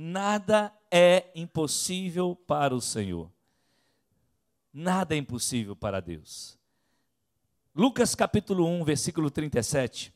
Nada 0.00 0.72
é 0.92 1.28
impossível 1.34 2.36
para 2.46 2.72
o 2.72 2.80
Senhor. 2.80 3.28
Nada 4.72 5.16
é 5.16 5.18
impossível 5.18 5.74
para 5.74 5.98
Deus. 5.98 6.56
Lucas 7.74 8.14
capítulo 8.14 8.64
1, 8.64 8.84
versículo 8.84 9.28
37. 9.28 10.14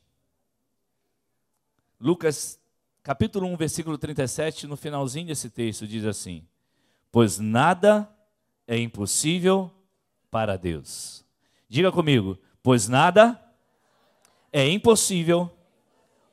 Lucas 1.98 2.60
capítulo 3.02 3.48
1, 3.48 3.56
versículo 3.56 3.98
37, 3.98 4.68
no 4.68 4.76
finalzinho 4.76 5.26
desse 5.26 5.50
texto, 5.50 5.84
diz 5.84 6.04
assim: 6.04 6.46
Pois 7.10 7.40
nada 7.40 8.08
é 8.68 8.78
impossível 8.78 9.68
para 10.30 10.56
Deus. 10.56 11.24
Diga 11.68 11.90
comigo, 11.90 12.38
pois 12.62 12.86
nada 12.86 13.36
é 14.52 14.64
impossível 14.68 15.50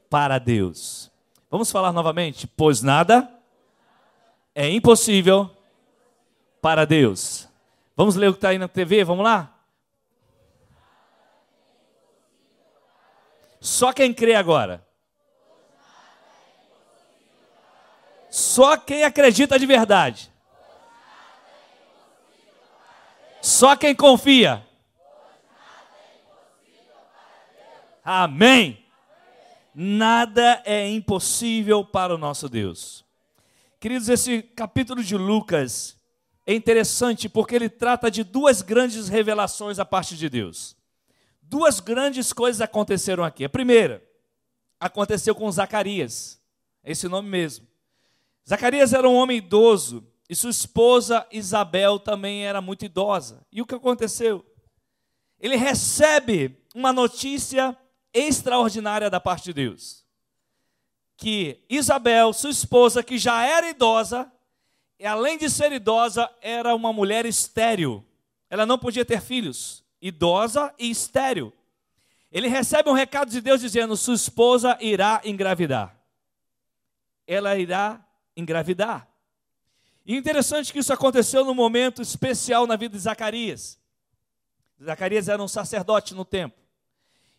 para 0.07 0.37
Deus. 0.37 1.11
Vamos 1.49 1.71
falar 1.71 1.91
novamente? 1.91 2.45
Pois 2.45 2.83
nada 2.83 3.38
é 4.59 4.69
impossível 4.69 5.49
para 6.61 6.85
Deus. 6.85 7.47
Vamos 7.95 8.17
ler 8.17 8.27
o 8.27 8.33
que 8.33 8.39
está 8.39 8.49
aí 8.49 8.57
na 8.57 8.67
TV? 8.67 9.05
Vamos 9.05 9.23
lá? 9.23 9.57
Só 13.61 13.93
quem 13.93 14.13
crê 14.13 14.35
agora. 14.35 14.85
Só 18.29 18.75
quem 18.75 19.05
acredita 19.05 19.57
de 19.57 19.65
verdade. 19.65 20.29
Só 23.41 23.77
quem 23.77 23.95
confia. 23.95 24.67
Amém. 28.03 28.85
Nada 29.73 30.61
é 30.65 30.85
impossível 30.89 31.85
para 31.85 32.13
o 32.13 32.17
nosso 32.17 32.49
Deus. 32.49 33.07
Queridos, 33.79 34.09
esse 34.09 34.41
capítulo 34.41 35.01
de 35.01 35.15
Lucas 35.15 35.97
é 36.45 36.53
interessante 36.53 37.29
porque 37.29 37.55
ele 37.55 37.69
trata 37.69 38.11
de 38.11 38.25
duas 38.25 38.61
grandes 38.61 39.07
revelações 39.07 39.79
a 39.79 39.85
parte 39.85 40.17
de 40.17 40.27
Deus. 40.27 40.75
Duas 41.41 41.79
grandes 41.79 42.33
coisas 42.33 42.59
aconteceram 42.59 43.23
aqui. 43.23 43.45
A 43.45 43.49
primeira 43.49 44.03
aconteceu 44.81 45.33
com 45.33 45.49
Zacarias, 45.49 46.41
esse 46.83 47.07
nome 47.07 47.29
mesmo. 47.29 47.65
Zacarias 48.47 48.91
era 48.91 49.07
um 49.07 49.15
homem 49.15 49.37
idoso 49.37 50.05
e 50.29 50.35
sua 50.35 50.49
esposa 50.49 51.25
Isabel 51.31 51.99
também 51.99 52.45
era 52.45 52.59
muito 52.59 52.83
idosa. 52.83 53.45
E 53.49 53.61
o 53.61 53.65
que 53.65 53.75
aconteceu? 53.75 54.45
Ele 55.39 55.55
recebe 55.55 56.61
uma 56.75 56.91
notícia 56.91 57.77
extraordinária 58.13 59.09
da 59.09 59.21
parte 59.21 59.45
de 59.45 59.53
Deus. 59.53 60.08
Que 61.19 61.59
Isabel, 61.69 62.31
sua 62.31 62.49
esposa, 62.49 63.03
que 63.03 63.17
já 63.17 63.45
era 63.45 63.69
idosa, 63.69 64.31
e 64.97 65.05
além 65.05 65.37
de 65.37 65.49
ser 65.49 65.69
idosa, 65.73 66.29
era 66.41 66.73
uma 66.73 66.93
mulher 66.93 67.25
estéril. 67.25 68.05
Ela 68.49 68.65
não 68.65 68.79
podia 68.79 69.03
ter 69.03 69.19
filhos, 69.19 69.83
idosa 70.01 70.73
e 70.79 70.89
estéril. 70.89 71.51
Ele 72.31 72.47
recebe 72.47 72.89
um 72.89 72.93
recado 72.93 73.29
de 73.29 73.41
Deus 73.41 73.59
dizendo: 73.59 73.97
sua 73.97 74.13
esposa 74.15 74.77
irá 74.79 75.19
engravidar. 75.25 75.93
Ela 77.27 77.57
irá 77.57 78.01
engravidar. 78.33 79.05
E 80.05 80.15
interessante 80.15 80.71
que 80.71 80.79
isso 80.79 80.93
aconteceu 80.93 81.43
num 81.43 81.53
momento 81.53 82.01
especial 82.01 82.65
na 82.65 82.77
vida 82.77 82.95
de 82.95 83.03
Zacarias. 83.03 83.77
Zacarias 84.81 85.27
era 85.27 85.43
um 85.43 85.49
sacerdote 85.49 86.15
no 86.15 86.23
templo. 86.23 86.57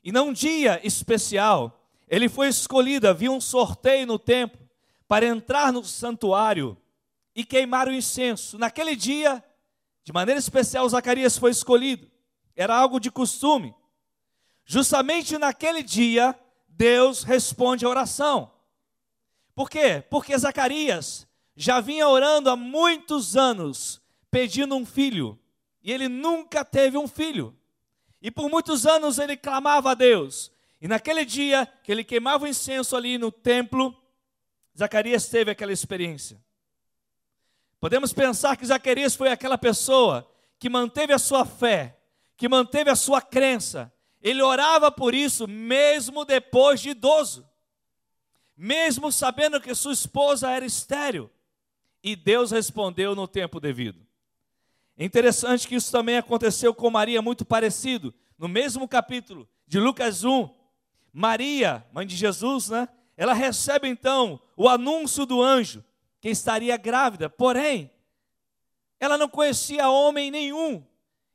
E 0.05 0.13
num 0.13 0.35
dia 0.35 0.79
especial, 0.85 1.80
ele 2.11 2.29
foi 2.29 2.49
escolhido, 2.49 3.07
havia 3.07 3.31
um 3.31 3.41
sorteio 3.41 4.05
no 4.05 4.19
templo 4.19 4.61
para 5.07 5.25
entrar 5.25 5.73
no 5.73 5.85
santuário 5.85 6.77
e 7.37 7.45
queimar 7.45 7.87
o 7.87 7.93
incenso. 7.93 8.59
Naquele 8.59 8.97
dia, 8.97 9.43
de 10.03 10.13
maneira 10.13 10.41
especial, 10.41 10.89
Zacarias 10.89 11.39
foi 11.39 11.53
escolhido. 11.53 12.11
Era 12.57 12.77
algo 12.77 12.99
de 12.99 13.13
costume. 13.13 13.73
Justamente 14.65 15.39
naquele 15.39 15.85
dia, 15.85 16.37
Deus 16.69 17.23
responde 17.23 17.87
a 17.87 17.89
oração. 17.89 18.51
Por 19.55 19.71
quê? 19.71 20.03
Porque 20.11 20.37
Zacarias 20.37 21.29
já 21.55 21.81
vinha 21.81 22.09
orando 22.09 22.51
há 22.51 22.57
muitos 22.57 23.37
anos, 23.37 24.03
pedindo 24.33 24.75
um 24.75 24.85
filho, 24.85 25.39
e 25.81 25.93
ele 25.93 26.09
nunca 26.09 26.65
teve 26.65 26.99
um 26.99 27.07
filho. 27.07 27.55
E 28.21 28.33
por 28.33 28.51
muitos 28.51 28.85
anos 28.85 29.19
ele 29.19 29.37
clamava 29.37 29.93
a 29.93 29.95
Deus. 29.95 30.51
E 30.81 30.89
naquele 30.89 31.25
dia 31.25 31.67
que 31.83 31.93
ele 31.93 32.03
queimava 32.03 32.45
o 32.45 32.49
incenso 32.49 32.97
ali 32.97 33.19
no 33.19 33.31
templo, 33.31 33.95
Zacarias 34.77 35.29
teve 35.29 35.51
aquela 35.51 35.73
experiência. 35.73 36.43
Podemos 37.79 38.13
pensar 38.13 38.57
que 38.57 38.67
Zacarias 38.67 39.15
foi 39.15 39.31
aquela 39.31 39.59
pessoa 39.59 40.31
que 40.59 40.69
manteve 40.69 41.13
a 41.13 41.19
sua 41.19 41.45
fé, 41.45 41.99
que 42.37 42.49
manteve 42.49 42.91
a 42.91 42.97
sua 42.97 43.21
crença. 43.21 43.93
Ele 44.23 44.43
orava 44.43 44.91
por 44.91 45.15
isso 45.15 45.47
mesmo 45.49 46.25
depois 46.25 46.81
de 46.81 46.91
idoso, 46.91 47.49
mesmo 48.57 49.11
sabendo 49.11 49.61
que 49.61 49.75
sua 49.75 49.93
esposa 49.93 50.51
era 50.51 50.65
estéril. 50.65 51.31
E 52.03 52.17
Deus 52.17 52.51
respondeu 52.51 53.15
no 53.15 53.29
tempo 53.29 53.61
devido. 53.61 54.07
É 54.97 55.05
interessante 55.05 55.67
que 55.67 55.75
isso 55.75 55.91
também 55.91 56.19
aconteceu 56.19 56.75
com 56.75 56.91
Maria, 56.91 57.23
muito 57.23 57.45
parecido. 57.45 58.15
No 58.39 58.49
mesmo 58.49 58.87
capítulo 58.87 59.49
de 59.67 59.79
Lucas 59.79 60.25
1, 60.25 60.60
Maria, 61.13 61.85
mãe 61.93 62.07
de 62.07 62.17
Jesus, 62.17 62.69
né? 62.69 62.89
Ela 63.17 63.33
recebe 63.33 63.89
então 63.89 64.41
o 64.57 64.69
anúncio 64.69 65.27
do 65.27 65.43
anjo 65.43 65.85
que 66.21 66.29
estaria 66.29 66.77
grávida, 66.77 67.29
porém, 67.29 67.91
ela 68.99 69.17
não 69.17 69.29
conhecia 69.29 69.89
homem 69.89 70.31
nenhum 70.31 70.85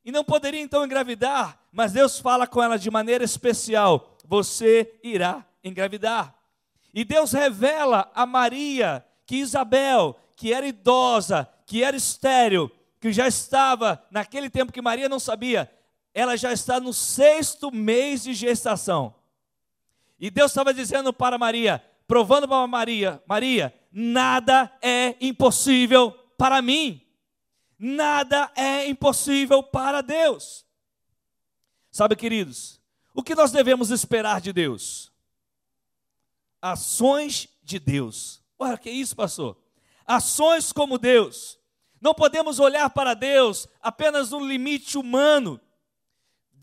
e 0.03 0.11
não 0.11 0.23
poderia 0.23 0.61
então 0.61 0.85
engravidar, 0.85 1.59
mas 1.71 1.93
Deus 1.93 2.19
fala 2.19 2.45
com 2.45 2.61
ela 2.61 2.77
de 2.77 2.91
maneira 2.91 3.23
especial: 3.23 4.15
você 4.23 4.99
irá 5.03 5.45
engravidar. 5.63 6.35
E 6.93 7.03
Deus 7.03 7.31
revela 7.33 8.09
a 8.13 8.25
Maria 8.25 9.05
que 9.25 9.37
Isabel, 9.37 10.15
que 10.35 10.53
era 10.53 10.67
idosa, 10.67 11.49
que 11.65 11.83
era 11.83 11.97
estéril, 11.97 12.71
que 13.01 13.11
já 13.11 13.27
estava, 13.27 14.01
naquele 14.09 14.49
tempo 14.49 14.71
que 14.71 14.81
Maria 14.81 15.09
não 15.09 15.19
sabia, 15.19 15.69
ela 16.13 16.37
já 16.37 16.53
está 16.53 16.79
no 16.79 16.93
sexto 16.93 17.71
mês 17.71 18.23
de 18.23 18.33
gestação. 18.33 19.13
E 20.19 20.29
Deus 20.29 20.51
estava 20.51 20.73
dizendo 20.73 21.11
para 21.11 21.37
Maria, 21.37 21.83
provando 22.07 22.47
para 22.47 22.65
Maria: 22.67 23.21
Maria, 23.27 23.73
nada 23.91 24.71
é 24.81 25.15
impossível 25.19 26.11
para 26.37 26.61
mim. 26.61 27.01
Nada 27.77 28.51
é 28.55 28.87
impossível 28.87 29.61
para 29.61 30.01
Deus. 30.01 30.65
Sabe, 31.91 32.15
queridos, 32.15 32.81
o 33.13 33.21
que 33.21 33.35
nós 33.35 33.51
devemos 33.51 33.89
esperar 33.89 34.39
de 34.41 34.51
Deus? 34.53 35.11
Ações 36.61 37.49
de 37.63 37.79
Deus. 37.79 38.41
Olha, 38.57 38.77
que 38.77 38.89
isso, 38.89 39.15
pastor? 39.15 39.57
Ações 40.05 40.71
como 40.71 40.97
Deus. 40.97 41.59
Não 41.99 42.13
podemos 42.13 42.59
olhar 42.59 42.89
para 42.89 43.13
Deus 43.13 43.67
apenas 43.81 44.31
no 44.31 44.39
limite 44.39 44.97
humano. 44.97 45.59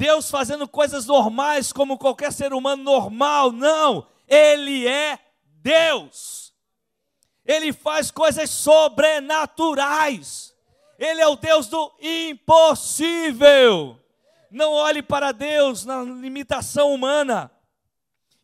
Deus 0.03 0.29
fazendo 0.29 0.67
coisas 0.67 1.07
normais 1.07 1.73
como 1.73 1.97
qualquer 1.97 2.33
ser 2.33 2.53
humano 2.53 2.83
normal. 2.83 3.53
Não, 3.53 4.05
Ele 4.27 4.89
é 4.89 5.17
Deus. 5.63 6.53
Ele 7.47 7.73
faz 7.73 8.11
coisas 8.11 8.51
sobrenaturais. 8.51 10.53
Ele 10.99 11.21
é 11.21 11.29
o 11.29 11.37
Deus 11.37 11.69
do 11.69 11.93
impossível. 12.01 13.97
Não 14.51 14.73
olhe 14.73 15.03
para 15.03 15.31
Deus 15.31 15.85
na 15.85 16.03
limitação 16.03 16.93
humana. 16.93 17.49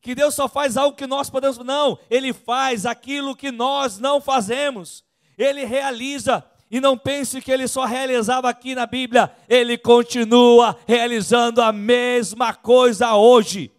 Que 0.00 0.14
Deus 0.14 0.36
só 0.36 0.48
faz 0.48 0.76
algo 0.76 0.96
que 0.96 1.08
nós 1.08 1.28
podemos. 1.28 1.58
Não, 1.58 1.98
Ele 2.08 2.32
faz 2.32 2.86
aquilo 2.86 3.34
que 3.34 3.50
nós 3.50 3.98
não 3.98 4.20
fazemos. 4.20 5.02
Ele 5.36 5.64
realiza 5.64 6.48
e 6.70 6.80
não 6.80 6.98
pense 6.98 7.40
que 7.40 7.50
ele 7.50 7.66
só 7.66 7.84
realizava 7.84 8.48
aqui 8.48 8.74
na 8.74 8.86
Bíblia, 8.86 9.34
ele 9.48 9.78
continua 9.78 10.78
realizando 10.86 11.62
a 11.62 11.72
mesma 11.72 12.54
coisa 12.54 13.14
hoje. 13.14 13.72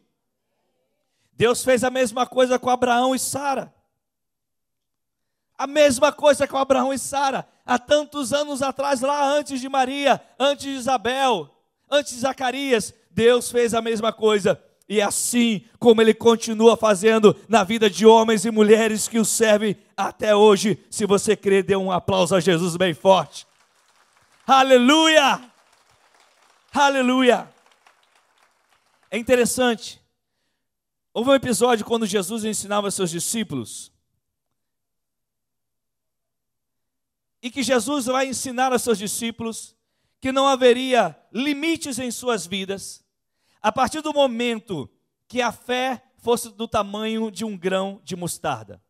Deus 1.33 1.63
fez 1.63 1.83
a 1.83 1.89
mesma 1.89 2.25
coisa 2.25 2.57
com 2.57 2.69
Abraão 2.69 3.13
e 3.13 3.19
Sara. 3.19 3.74
A 5.57 5.68
mesma 5.68 6.12
coisa 6.12 6.47
com 6.47 6.57
Abraão 6.57 6.91
e 6.91 6.97
Sara, 6.97 7.47
há 7.65 7.77
tantos 7.77 8.33
anos 8.33 8.62
atrás, 8.62 9.01
lá 9.01 9.24
antes 9.24 9.59
de 9.59 9.69
Maria, 9.69 10.21
antes 10.39 10.63
de 10.65 10.71
Isabel, 10.71 11.50
antes 11.89 12.13
de 12.13 12.19
Zacarias, 12.19 12.94
Deus 13.12 13.51
fez 13.51 13.74
a 13.74 13.81
mesma 13.81 14.12
coisa. 14.12 14.62
E 14.89 15.00
é 15.00 15.03
assim 15.03 15.63
como 15.77 16.01
ele 16.01 16.15
continua 16.15 16.75
fazendo 16.75 17.36
na 17.47 17.63
vida 17.63 17.88
de 17.88 18.07
homens 18.07 18.44
e 18.44 18.50
mulheres 18.50 19.07
que 19.07 19.19
o 19.19 19.24
servem 19.24 19.77
até 19.95 20.36
hoje. 20.36 20.83
Se 20.89 21.06
você 21.06 21.38
crê, 21.38 21.62
dê 21.62 21.75
um 21.75 21.91
aplauso 21.91 22.36
a 22.36 22.39
Jesus 22.39 22.75
bem 22.75 22.95
forte. 22.95 23.45
Aleluia! 24.47 25.39
Aleluia! 26.74 27.47
É 29.12 29.18
interessante. 29.19 30.01
Houve 31.13 31.30
um 31.30 31.35
episódio 31.35 31.85
quando 31.85 32.07
Jesus 32.07 32.44
ensinava 32.44 32.89
seus 32.89 33.12
discípulos 33.12 33.92
e 37.44 37.51
que 37.51 37.62
Jesus 37.62 38.07
vai 38.07 38.27
ensinar 38.27 38.74
aos 38.74 38.81
seus 38.81 38.97
discípulos 38.97 39.75
que 40.19 40.31
não 40.31 40.47
haveria 40.47 41.15
limites 41.31 42.00
em 42.00 42.09
suas 42.09 42.47
vidas, 42.47 43.03
a 43.61 43.71
partir 43.71 44.01
do 44.01 44.13
momento 44.13 44.89
que 45.27 45.41
a 45.41 45.51
fé 45.51 46.03
fosse 46.17 46.50
do 46.50 46.67
tamanho 46.67 47.31
de 47.31 47.45
um 47.45 47.57
grão 47.57 48.01
de 48.03 48.15
mostarda. 48.15 48.81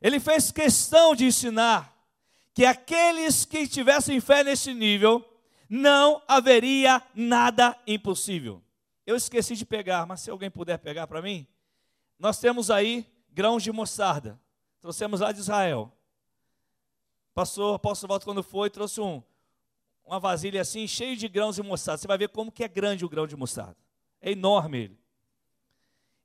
Ele 0.00 0.18
fez 0.18 0.50
questão 0.50 1.14
de 1.14 1.26
ensinar 1.26 1.96
que 2.54 2.64
aqueles 2.64 3.44
que 3.44 3.66
tivessem 3.66 4.20
fé 4.20 4.42
nesse 4.42 4.74
nível, 4.74 5.24
não 5.68 6.20
haveria 6.26 7.02
nada 7.14 7.78
impossível. 7.86 8.62
Eu 9.06 9.16
esqueci 9.16 9.54
de 9.54 9.64
pegar, 9.64 10.04
mas 10.04 10.20
se 10.20 10.30
alguém 10.30 10.50
puder 10.50 10.78
pegar 10.78 11.06
para 11.06 11.22
mim, 11.22 11.46
nós 12.18 12.38
temos 12.38 12.70
aí 12.70 13.06
grãos 13.30 13.62
de 13.62 13.70
mostarda. 13.70 14.38
Trouxemos 14.80 15.20
lá 15.20 15.30
de 15.30 15.38
Israel. 15.40 15.92
Passou, 17.32 17.74
apóstolo 17.74 18.10
Walter, 18.10 18.24
quando 18.24 18.42
foi, 18.42 18.68
trouxe 18.68 19.00
um, 19.00 19.22
uma 20.10 20.18
vasilha 20.18 20.60
assim, 20.60 20.88
cheio 20.88 21.16
de 21.16 21.28
grãos 21.28 21.54
de 21.54 21.62
mostarda. 21.62 21.98
Você 21.98 22.08
vai 22.08 22.18
ver 22.18 22.30
como 22.30 22.50
que 22.50 22.64
é 22.64 22.68
grande 22.68 23.04
o 23.04 23.08
grão 23.08 23.28
de 23.28 23.36
mostarda. 23.36 23.76
É 24.20 24.32
enorme 24.32 24.78
ele. 24.78 24.98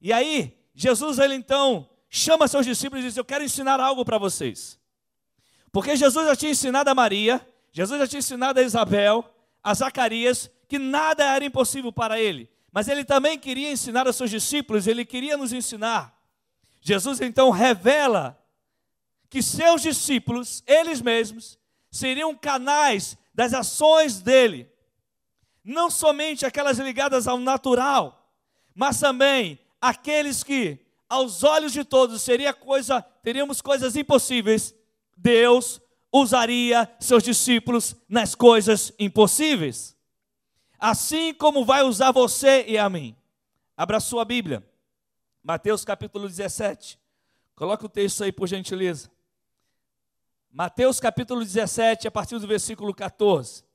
E 0.02 0.12
aí, 0.12 0.58
Jesus, 0.74 1.20
ele 1.20 1.36
então 1.36 1.88
chama 2.10 2.48
seus 2.48 2.66
discípulos 2.66 3.06
e 3.06 3.08
diz: 3.10 3.18
Eu 3.18 3.24
quero 3.24 3.44
ensinar 3.44 3.80
algo 3.80 4.04
para 4.04 4.18
vocês. 4.18 4.80
Porque 5.72 5.96
Jesus 5.96 6.26
já 6.26 6.36
tinha 6.36 6.52
ensinado 6.52 6.90
a 6.90 6.96
Maria, 6.96 7.48
Jesus 7.72 8.00
já 8.00 8.08
tinha 8.08 8.20
ensinado 8.20 8.60
a 8.60 8.64
Isabel, 8.64 9.24
a 9.64 9.72
Zacarias, 9.76 10.50
que 10.68 10.80
nada 10.80 11.24
era 11.24 11.46
impossível 11.46 11.94
para 11.94 12.20
ele. 12.20 12.50
Mas 12.72 12.88
ele 12.88 13.06
também 13.06 13.38
queria 13.38 13.72
ensinar 13.72 14.08
aos 14.08 14.16
seus 14.16 14.32
discípulos, 14.32 14.88
ele 14.88 15.06
queria 15.06 15.38
nos 15.38 15.54
ensinar. 15.54 16.20
Jesus 16.82 17.22
então 17.22 17.52
revela 17.52 18.36
que 19.30 19.44
seus 19.44 19.84
discípulos, 19.84 20.64
eles 20.66 21.02
mesmos, 21.02 21.60
seriam 21.92 22.34
canais 22.36 23.16
das 23.36 23.54
ações 23.54 24.22
dele. 24.22 24.72
Não 25.64 25.92
somente 25.92 26.46
aquelas 26.46 26.80
ligadas 26.80 27.28
ao 27.28 27.38
natural, 27.38 28.32
mas 28.74 29.00
também 29.00 29.60
aqueles 29.82 30.42
que, 30.42 30.80
aos 31.10 31.44
olhos 31.44 31.74
de 31.74 31.84
todos, 31.84 32.22
seria 32.22 32.54
coisa, 32.54 33.02
teríamos 33.22 33.62
coisas 33.62 33.96
impossíveis, 33.96 34.74
Deus 35.18 35.82
usaria 36.12 36.90
seus 37.00 37.22
discípulos 37.22 37.96
nas 38.08 38.34
coisas 38.34 38.94
impossíveis. 38.98 39.96
Assim 40.80 41.34
como 41.34 41.66
vai 41.66 41.84
usar 41.84 42.12
você 42.12 42.64
e 42.68 42.78
a 42.78 42.90
mim. 42.90 43.16
Abra 43.76 44.00
sua 44.00 44.24
Bíblia. 44.24 44.66
Mateus 45.44 45.84
capítulo 45.84 46.28
17. 46.28 46.98
Coloca 47.56 47.86
o 47.86 47.90
texto 47.90 48.24
aí 48.24 48.32
por 48.32 48.48
gentileza. 48.48 49.10
Mateus 50.58 51.02
capítulo 51.02 51.44
17, 51.44 52.08
a 52.08 52.12
partir 52.12 52.40
do 52.40 52.48
versículo 52.48 52.94
14. 52.94 53.66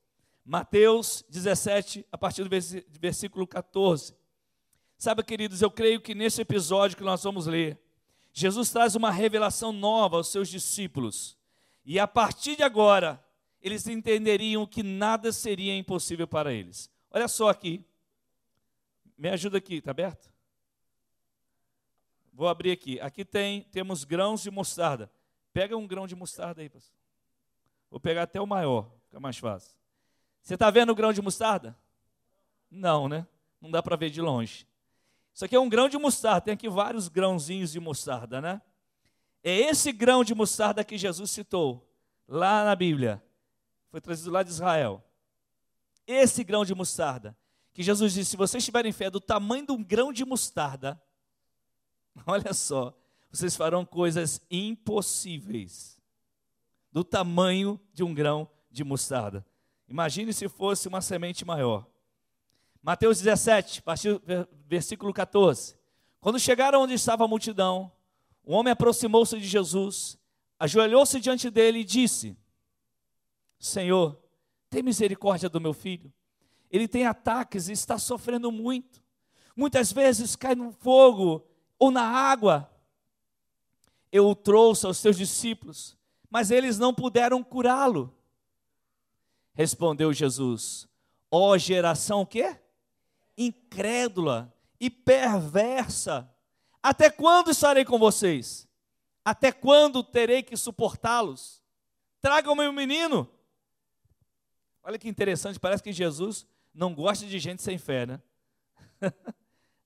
Mateus 0.42 1.22
17, 1.28 2.06
a 2.10 2.16
partir 2.16 2.42
do 2.42 2.48
versículo 2.98 3.46
14. 3.46 4.16
Sabe, 4.96 5.22
queridos, 5.22 5.60
eu 5.60 5.70
creio 5.70 6.00
que 6.00 6.14
nesse 6.14 6.40
episódio 6.40 6.96
que 6.96 7.04
nós 7.04 7.22
vamos 7.22 7.46
ler, 7.46 7.78
Jesus 8.32 8.70
traz 8.70 8.94
uma 8.94 9.10
revelação 9.10 9.72
nova 9.72 10.16
aos 10.16 10.28
seus 10.28 10.48
discípulos. 10.48 11.36
E 11.84 11.98
a 11.98 12.08
partir 12.08 12.56
de 12.56 12.62
agora, 12.62 13.22
eles 13.60 13.86
entenderiam 13.86 14.66
que 14.66 14.82
nada 14.82 15.32
seria 15.32 15.76
impossível 15.76 16.26
para 16.26 16.50
eles. 16.50 16.90
Olha 17.10 17.28
só 17.28 17.50
aqui. 17.50 17.84
Me 19.18 19.28
ajuda 19.28 19.58
aqui, 19.58 19.74
está 19.74 19.90
aberto? 19.90 20.32
Vou 22.32 22.48
abrir 22.48 22.70
aqui. 22.70 22.98
Aqui 23.00 23.22
tem, 23.22 23.64
temos 23.64 24.02
grãos 24.02 24.42
de 24.42 24.50
mostarda. 24.50 25.12
Pega 25.52 25.76
um 25.76 25.86
grão 25.86 26.06
de 26.06 26.14
mostarda 26.14 26.60
aí, 26.60 26.68
pastor. 26.68 26.94
Vou 27.90 27.98
pegar 27.98 28.22
até 28.22 28.40
o 28.40 28.46
maior, 28.46 28.90
fica 29.04 29.18
mais 29.18 29.36
fácil. 29.36 29.76
Você 30.42 30.54
está 30.54 30.70
vendo 30.70 30.90
o 30.90 30.94
grão 30.94 31.12
de 31.12 31.20
mostarda? 31.20 31.76
Não, 32.70 33.08
né? 33.08 33.26
Não 33.60 33.70
dá 33.70 33.82
para 33.82 33.96
ver 33.96 34.10
de 34.10 34.20
longe. 34.20 34.66
Isso 35.34 35.44
aqui 35.44 35.56
é 35.56 35.60
um 35.60 35.68
grão 35.68 35.88
de 35.88 35.98
mostarda, 35.98 36.42
tem 36.42 36.54
aqui 36.54 36.68
vários 36.68 37.08
grãozinhos 37.08 37.72
de 37.72 37.80
mostarda, 37.80 38.40
né? 38.40 38.60
É 39.42 39.50
esse 39.52 39.92
grão 39.92 40.22
de 40.22 40.34
mostarda 40.34 40.84
que 40.84 40.98
Jesus 40.98 41.30
citou 41.30 41.88
lá 42.28 42.64
na 42.64 42.76
Bíblia. 42.76 43.22
Foi 43.90 44.00
trazido 44.00 44.30
lá 44.30 44.42
de 44.42 44.50
Israel. 44.50 45.02
Esse 46.06 46.44
grão 46.44 46.64
de 46.64 46.74
mostarda, 46.74 47.36
que 47.72 47.82
Jesus 47.82 48.12
disse: 48.12 48.30
se 48.30 48.36
vocês 48.36 48.64
tiverem 48.64 48.92
fé 48.92 49.10
do 49.10 49.20
tamanho 49.20 49.66
de 49.66 49.72
um 49.72 49.82
grão 49.82 50.12
de 50.12 50.24
mostarda, 50.24 51.00
olha 52.26 52.52
só, 52.52 52.94
vocês 53.30 53.54
farão 53.56 53.84
coisas 53.84 54.40
impossíveis, 54.50 56.00
do 56.92 57.04
tamanho 57.04 57.80
de 57.92 58.02
um 58.02 58.12
grão 58.12 58.48
de 58.70 58.82
mostarda. 58.82 59.46
Imagine 59.88 60.32
se 60.32 60.48
fosse 60.48 60.88
uma 60.88 61.00
semente 61.00 61.44
maior. 61.44 61.86
Mateus 62.82 63.20
17, 63.20 63.82
versículo 64.66 65.12
14. 65.12 65.76
Quando 66.20 66.38
chegaram 66.38 66.82
onde 66.82 66.94
estava 66.94 67.24
a 67.24 67.28
multidão, 67.28 67.92
o 68.44 68.52
homem 68.52 68.72
aproximou-se 68.72 69.38
de 69.38 69.46
Jesus, 69.46 70.18
ajoelhou-se 70.58 71.20
diante 71.20 71.50
dele 71.50 71.80
e 71.80 71.84
disse: 71.84 72.36
Senhor, 73.58 74.20
tem 74.68 74.82
misericórdia 74.82 75.48
do 75.48 75.60
meu 75.60 75.72
filho. 75.72 76.12
Ele 76.70 76.86
tem 76.86 77.06
ataques 77.06 77.68
e 77.68 77.72
está 77.72 77.98
sofrendo 77.98 78.50
muito. 78.50 79.02
Muitas 79.56 79.92
vezes 79.92 80.36
cai 80.36 80.54
no 80.54 80.72
fogo 80.72 81.44
ou 81.78 81.90
na 81.90 82.02
água. 82.02 82.70
Eu 84.12 84.28
o 84.28 84.34
trouxe 84.34 84.86
aos 84.86 85.00
teus 85.00 85.16
discípulos, 85.16 85.96
mas 86.28 86.50
eles 86.50 86.78
não 86.78 86.92
puderam 86.92 87.42
curá-lo. 87.42 88.14
Respondeu 89.54 90.12
Jesus: 90.12 90.88
Ó 91.30 91.50
oh, 91.50 91.58
geração 91.58 92.24
que 92.24 92.56
incrédula 93.36 94.52
e 94.78 94.90
perversa. 94.90 96.28
Até 96.82 97.10
quando 97.10 97.50
estarei 97.50 97.84
com 97.84 97.98
vocês? 97.98 98.68
Até 99.24 99.52
quando 99.52 100.02
terei 100.02 100.42
que 100.42 100.56
suportá-los? 100.56 101.62
Tragam 102.20 102.54
meu 102.54 102.72
menino. 102.72 103.28
Olha 104.82 104.98
que 104.98 105.08
interessante, 105.08 105.60
parece 105.60 105.82
que 105.82 105.92
Jesus 105.92 106.46
não 106.74 106.94
gosta 106.94 107.26
de 107.26 107.38
gente 107.38 107.62
sem 107.62 107.76
fé, 107.76 108.06
né? 108.06 108.20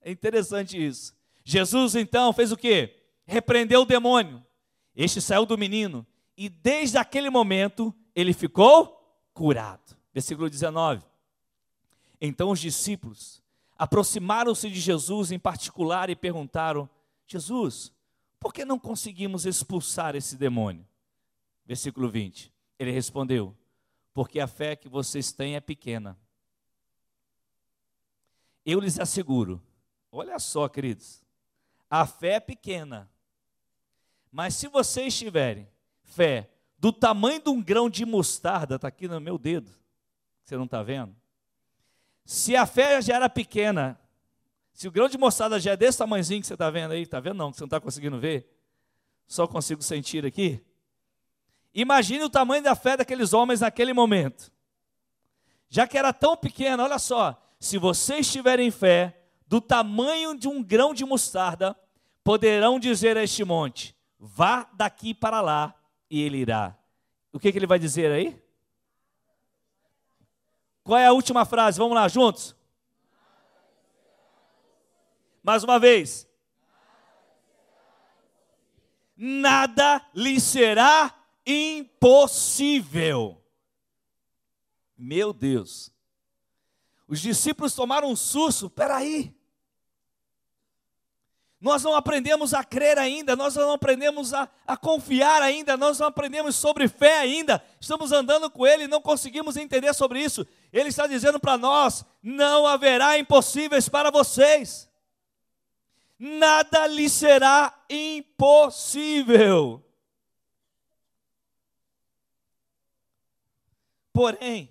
é 0.00 0.11
interessante 0.11 0.82
isso. 0.82 1.15
Jesus 1.44 1.94
então 1.97 2.32
fez 2.32 2.53
o 2.53 2.56
quê? 2.56 3.03
Repreendeu 3.26 3.82
o 3.82 3.87
demônio. 3.87 4.44
Este 4.94 5.21
saiu 5.21 5.47
do 5.47 5.59
menino 5.59 6.06
e 6.37 6.49
desde 6.49 6.99
aquele 6.99 7.31
momento 7.31 7.94
ele 8.14 8.33
ficou 8.33 9.00
curado. 9.33 9.97
Versículo 10.12 10.49
19. 10.49 11.04
Então 12.21 12.50
os 12.50 12.61
discípulos 12.61 13.43
aproximaram-se 13.76 14.71
de 14.71 14.81
Jesus 14.81 15.33
em 15.33 15.38
particular 15.38 16.09
e 16.11 16.16
perguntaram: 16.16 16.88
Jesus, 17.26 17.93
por 18.38 18.52
que 18.52 18.64
não 18.64 18.78
conseguimos 18.78 19.47
expulsar 19.47 20.14
esse 20.14 20.37
demônio? 20.37 20.87
Versículo 21.66 22.09
20. 22.09 22.52
Ele 22.78 22.90
respondeu: 22.90 23.57
Porque 24.12 24.38
a 24.38 24.47
fé 24.47 24.76
que 24.76 24.88
vocês 24.88 25.33
têm 25.33 25.57
é 25.57 25.61
pequena. 25.61 26.19
Eu 28.64 28.81
lhes 28.81 28.99
asseguro, 28.99 29.62
olha 30.11 30.38
só, 30.38 30.69
queridos, 30.69 31.23
a 31.90 32.07
fé 32.07 32.35
é 32.35 32.40
pequena, 32.40 33.11
mas 34.35 34.57
se 34.57 34.67
vocês 34.67 35.17
tiverem 35.17 35.69
fé 36.03 36.50
do 36.76 36.93
tamanho 36.93 37.41
de 37.41 37.49
um 37.49 37.62
grão 37.62 37.88
de 37.88 38.05
mostarda, 38.05 38.75
está 38.75 38.88
aqui 38.88 39.07
no 39.07 39.21
meu 39.21 39.38
dedo, 39.38 39.71
você 40.43 40.57
não 40.57 40.64
está 40.64 40.83
vendo? 40.83 41.14
Se 42.25 42.57
a 42.57 42.67
fé 42.67 43.00
já 43.00 43.14
era 43.14 43.31
pequena, 43.31 43.97
se 44.73 44.88
o 44.88 44.91
grão 44.91 45.09
de 45.09 45.17
mostarda 45.17 45.61
já 45.61 45.71
é 45.71 45.76
desse 45.76 45.99
tamanhozinho 45.99 46.41
que 46.41 46.49
você 46.49 46.55
está 46.55 46.69
vendo 46.69 46.91
aí, 46.91 47.03
está 47.03 47.21
vendo 47.21 47.37
não, 47.37 47.53
que 47.53 47.59
você 47.59 47.62
não 47.62 47.69
está 47.69 47.81
conseguindo 47.81 48.19
ver, 48.19 48.53
só 49.29 49.47
consigo 49.47 49.81
sentir 49.83 50.26
aqui. 50.26 50.61
Imagine 51.73 52.25
o 52.25 52.29
tamanho 52.29 52.64
da 52.64 52.75
fé 52.75 52.97
daqueles 52.97 53.33
homens 53.33 53.61
naquele 53.61 53.93
momento. 53.93 54.50
Já 55.69 55.87
que 55.87 55.97
era 55.97 56.12
tão 56.12 56.37
pequena, 56.37 56.83
olha 56.83 56.99
só, 56.99 57.41
se 57.61 57.79
vocês 57.79 58.33
tiverem 58.33 58.73
fé 58.73 59.17
do 59.47 59.61
tamanho 59.61 60.37
de 60.37 60.49
um 60.49 60.61
grão 60.61 60.93
de 60.93 61.05
mostarda, 61.05 61.76
poderão 62.25 62.81
dizer 62.81 63.17
a 63.17 63.23
este 63.23 63.45
monte: 63.45 63.93
vá 64.26 64.66
daqui 64.73 65.12
para 65.12 65.43
lá, 65.43 65.75
e 66.09 66.23
ele 66.23 66.38
irá. 66.38 66.75
O 67.31 67.38
que, 67.38 67.52
que 67.52 67.59
ele 67.59 67.66
vai 67.66 67.78
dizer 67.78 68.11
aí? 68.11 68.43
Qual 70.83 70.99
é 70.99 71.07
a 71.07 71.12
última 71.12 71.45
frase? 71.45 71.78
Vamos 71.78 71.95
lá, 71.95 72.09
juntos. 72.09 72.57
Mais 75.43 75.62
uma 75.62 75.78
vez. 75.78 76.26
Nada 79.14 80.04
lhe 80.14 80.40
será 80.40 81.14
impossível. 81.47 83.43
Meu 84.97 85.35
Deus. 85.35 85.93
Os 87.07 87.21
discípulos 87.21 87.75
tomaram 87.75 88.11
um 88.11 88.16
susto. 88.16 88.71
Peraí. 88.71 89.34
Nós 91.64 91.83
não 91.83 91.97
aprendemos 91.97 92.52
a 92.52 92.62
crer 92.62 92.99
ainda, 92.99 93.35
nós 93.35 93.54
não 93.54 93.73
aprendemos 93.73 94.35
a, 94.35 94.47
a 94.66 94.76
confiar 94.76 95.40
ainda, 95.40 95.78
nós 95.78 95.99
não 95.99 96.09
aprendemos 96.09 96.56
sobre 96.56 96.87
fé 96.88 97.21
ainda, 97.21 97.64
estamos 97.80 98.12
andando 98.12 98.50
com 98.50 98.66
Ele 98.66 98.85
e 98.85 98.87
não 98.87 99.00
conseguimos 99.00 99.56
entender 99.56 99.94
sobre 99.94 100.23
isso. 100.23 100.47
Ele 100.71 100.90
está 100.90 101.06
dizendo 101.06 101.40
para 101.40 101.56
nós: 101.56 102.04
não 102.23 102.66
haverá 102.66 103.18
impossíveis 103.18 103.88
para 103.88 104.11
vocês, 104.11 104.90
nada 106.18 106.87
lhe 106.87 107.09
será 107.09 107.73
impossível. 107.88 109.83
Porém, 114.12 114.71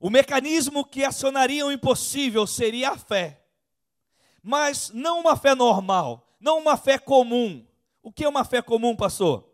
o 0.00 0.08
mecanismo 0.08 0.86
que 0.86 1.04
acionaria 1.04 1.66
o 1.66 1.70
impossível 1.70 2.46
seria 2.46 2.92
a 2.92 2.96
fé. 2.96 3.41
Mas 4.42 4.90
não 4.90 5.20
uma 5.20 5.36
fé 5.36 5.54
normal, 5.54 6.26
não 6.40 6.58
uma 6.58 6.76
fé 6.76 6.98
comum. 6.98 7.64
O 8.02 8.10
que 8.10 8.24
é 8.24 8.28
uma 8.28 8.44
fé 8.44 8.60
comum, 8.60 8.96
pastor? 8.96 9.48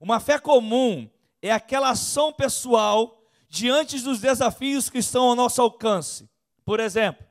Uma 0.00 0.18
fé 0.18 0.38
comum 0.38 1.08
é 1.40 1.52
aquela 1.52 1.90
ação 1.90 2.32
pessoal 2.32 3.22
diante 3.48 3.98
dos 4.00 4.18
desafios 4.20 4.90
que 4.90 4.98
estão 4.98 5.24
ao 5.24 5.36
nosso 5.36 5.62
alcance. 5.62 6.28
Por 6.64 6.80
exemplo, 6.80 7.24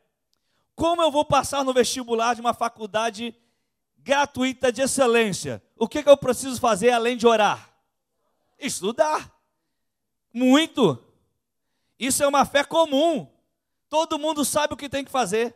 como 0.75 1.01
eu 1.01 1.11
vou 1.11 1.25
passar 1.25 1.63
no 1.63 1.73
vestibular 1.73 2.33
de 2.33 2.41
uma 2.41 2.53
faculdade 2.53 3.35
gratuita 3.97 4.71
de 4.71 4.81
excelência? 4.81 5.61
O 5.77 5.87
que, 5.87 6.01
que 6.01 6.09
eu 6.09 6.17
preciso 6.17 6.59
fazer 6.59 6.91
além 6.91 7.17
de 7.17 7.27
orar? 7.27 7.69
Estudar. 8.57 9.33
Muito. 10.33 11.03
Isso 11.99 12.23
é 12.23 12.27
uma 12.27 12.45
fé 12.45 12.63
comum. 12.63 13.27
Todo 13.89 14.19
mundo 14.19 14.43
sabe 14.43 14.73
o 14.73 14.77
que 14.77 14.89
tem 14.89 15.03
que 15.03 15.11
fazer. 15.11 15.55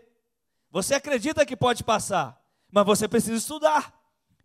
Você 0.72 0.94
acredita 0.94 1.46
que 1.46 1.56
pode 1.56 1.84
passar, 1.84 2.40
mas 2.72 2.86
você 2.86 3.08
precisa 3.08 3.36
estudar, 3.36 3.94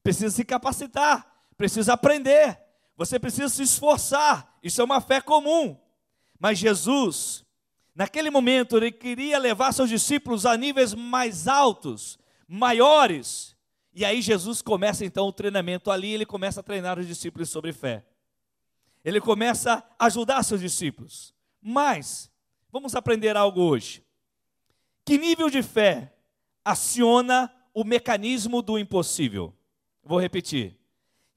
precisa 0.02 0.30
se 0.30 0.44
capacitar, 0.44 1.26
precisa 1.56 1.92
aprender, 1.92 2.58
você 2.96 3.18
precisa 3.18 3.48
se 3.48 3.62
esforçar. 3.62 4.56
Isso 4.62 4.80
é 4.80 4.84
uma 4.84 5.00
fé 5.00 5.20
comum. 5.20 5.78
Mas 6.38 6.58
Jesus, 6.58 7.44
naquele 7.94 8.30
momento, 8.30 8.76
ele 8.76 8.90
queria 8.90 9.38
levar 9.38 9.72
seus 9.72 9.88
discípulos 9.88 10.46
a 10.46 10.56
níveis 10.56 10.94
mais 10.94 11.46
altos, 11.46 12.18
maiores. 12.48 13.54
E 13.92 14.04
aí 14.04 14.22
Jesus 14.22 14.62
começa 14.62 15.04
então 15.04 15.26
o 15.26 15.32
treinamento 15.32 15.90
ali, 15.90 16.12
ele 16.12 16.26
começa 16.26 16.60
a 16.60 16.62
treinar 16.62 16.98
os 16.98 17.06
discípulos 17.06 17.50
sobre 17.50 17.72
fé. 17.72 18.04
Ele 19.04 19.20
começa 19.20 19.84
a 19.98 20.06
ajudar 20.06 20.42
seus 20.42 20.60
discípulos. 20.60 21.34
Mas, 21.60 22.30
vamos 22.72 22.94
aprender 22.94 23.36
algo 23.36 23.60
hoje. 23.60 24.02
Que 25.04 25.18
nível 25.18 25.50
de 25.50 25.62
fé 25.62 26.13
aciona 26.64 27.52
o 27.74 27.84
mecanismo 27.84 28.62
do 28.62 28.78
impossível? 28.78 29.54
Vou 30.02 30.18
repetir. 30.18 30.78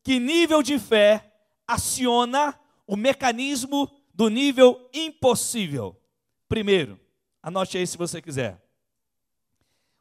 Que 0.03 0.19
nível 0.19 0.63
de 0.63 0.79
fé 0.79 1.33
aciona 1.67 2.57
o 2.85 2.95
mecanismo 2.95 3.89
do 4.13 4.29
nível 4.29 4.89
impossível? 4.93 5.99
Primeiro, 6.47 6.99
anote 7.43 7.77
aí 7.77 7.85
se 7.85 7.97
você 7.97 8.21
quiser. 8.21 8.61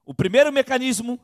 O 0.05 0.15
primeiro 0.15 0.53
mecanismo, 0.53 1.19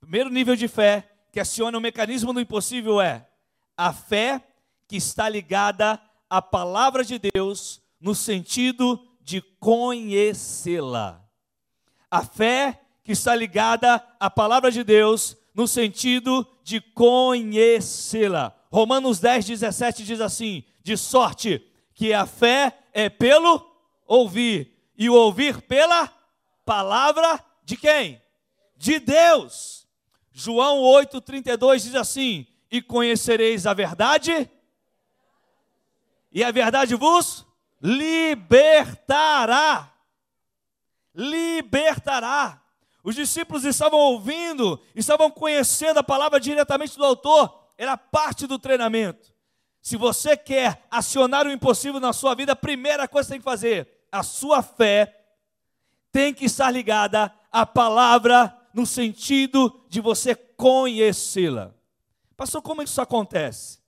primeiro 0.00 0.30
nível 0.30 0.56
de 0.56 0.66
fé 0.66 1.08
que 1.30 1.38
aciona 1.38 1.78
o 1.78 1.80
mecanismo 1.80 2.32
do 2.32 2.40
impossível 2.40 3.00
é 3.00 3.28
a 3.76 3.92
fé 3.92 4.44
que 4.88 4.96
está 4.96 5.28
ligada 5.28 6.00
a 6.28 6.42
palavra 6.42 7.04
de 7.04 7.20
Deus 7.32 7.80
no 8.00 8.14
sentido 8.14 9.00
de 9.20 9.40
conhecê-la. 9.40 11.27
A 12.10 12.24
fé 12.24 12.80
que 13.04 13.12
está 13.12 13.34
ligada 13.34 14.04
à 14.18 14.28
palavra 14.30 14.70
de 14.70 14.84
Deus 14.84 15.36
no 15.54 15.66
sentido 15.66 16.46
de 16.62 16.80
conhecê-la. 16.80 18.54
Romanos 18.70 19.18
10, 19.18 19.46
17 19.46 20.04
diz 20.04 20.20
assim: 20.20 20.64
de 20.82 20.96
sorte 20.96 21.64
que 21.94 22.12
a 22.14 22.26
fé 22.26 22.78
é 22.92 23.08
pelo 23.08 23.66
ouvir, 24.06 24.72
e 24.96 25.10
o 25.10 25.14
ouvir 25.14 25.60
pela 25.62 26.08
palavra 26.64 27.44
de 27.64 27.76
quem? 27.76 28.22
De 28.76 28.98
Deus. 28.98 29.86
João 30.32 30.78
8, 30.80 31.20
32 31.20 31.82
diz 31.82 31.94
assim: 31.94 32.46
E 32.70 32.80
conhecereis 32.80 33.66
a 33.66 33.74
verdade, 33.74 34.48
e 36.30 36.44
a 36.44 36.50
verdade 36.50 36.94
vos 36.94 37.44
libertará. 37.82 38.78
Libertará. 41.18 42.62
Os 43.02 43.16
discípulos 43.16 43.64
estavam 43.64 43.98
ouvindo, 43.98 44.80
estavam 44.94 45.30
conhecendo 45.30 45.98
a 45.98 46.04
palavra 46.04 46.38
diretamente 46.38 46.96
do 46.96 47.04
autor, 47.04 47.72
era 47.76 47.96
parte 47.96 48.46
do 48.46 48.58
treinamento. 48.58 49.34
Se 49.82 49.96
você 49.96 50.36
quer 50.36 50.86
acionar 50.90 51.46
o 51.46 51.50
impossível 51.50 51.98
na 51.98 52.12
sua 52.12 52.34
vida, 52.34 52.52
a 52.52 52.56
primeira 52.56 53.08
coisa 53.08 53.26
que 53.26 53.32
tem 53.32 53.40
que 53.40 53.44
fazer, 53.44 53.88
a 54.12 54.22
sua 54.22 54.62
fé 54.62 55.26
tem 56.12 56.32
que 56.32 56.44
estar 56.44 56.70
ligada 56.70 57.34
à 57.50 57.66
palavra 57.66 58.56
no 58.72 58.86
sentido 58.86 59.84
de 59.88 60.00
você 60.00 60.34
conhecê-la. 60.34 61.74
Pastor, 62.36 62.62
como 62.62 62.82
isso 62.82 63.00
acontece? 63.00 63.78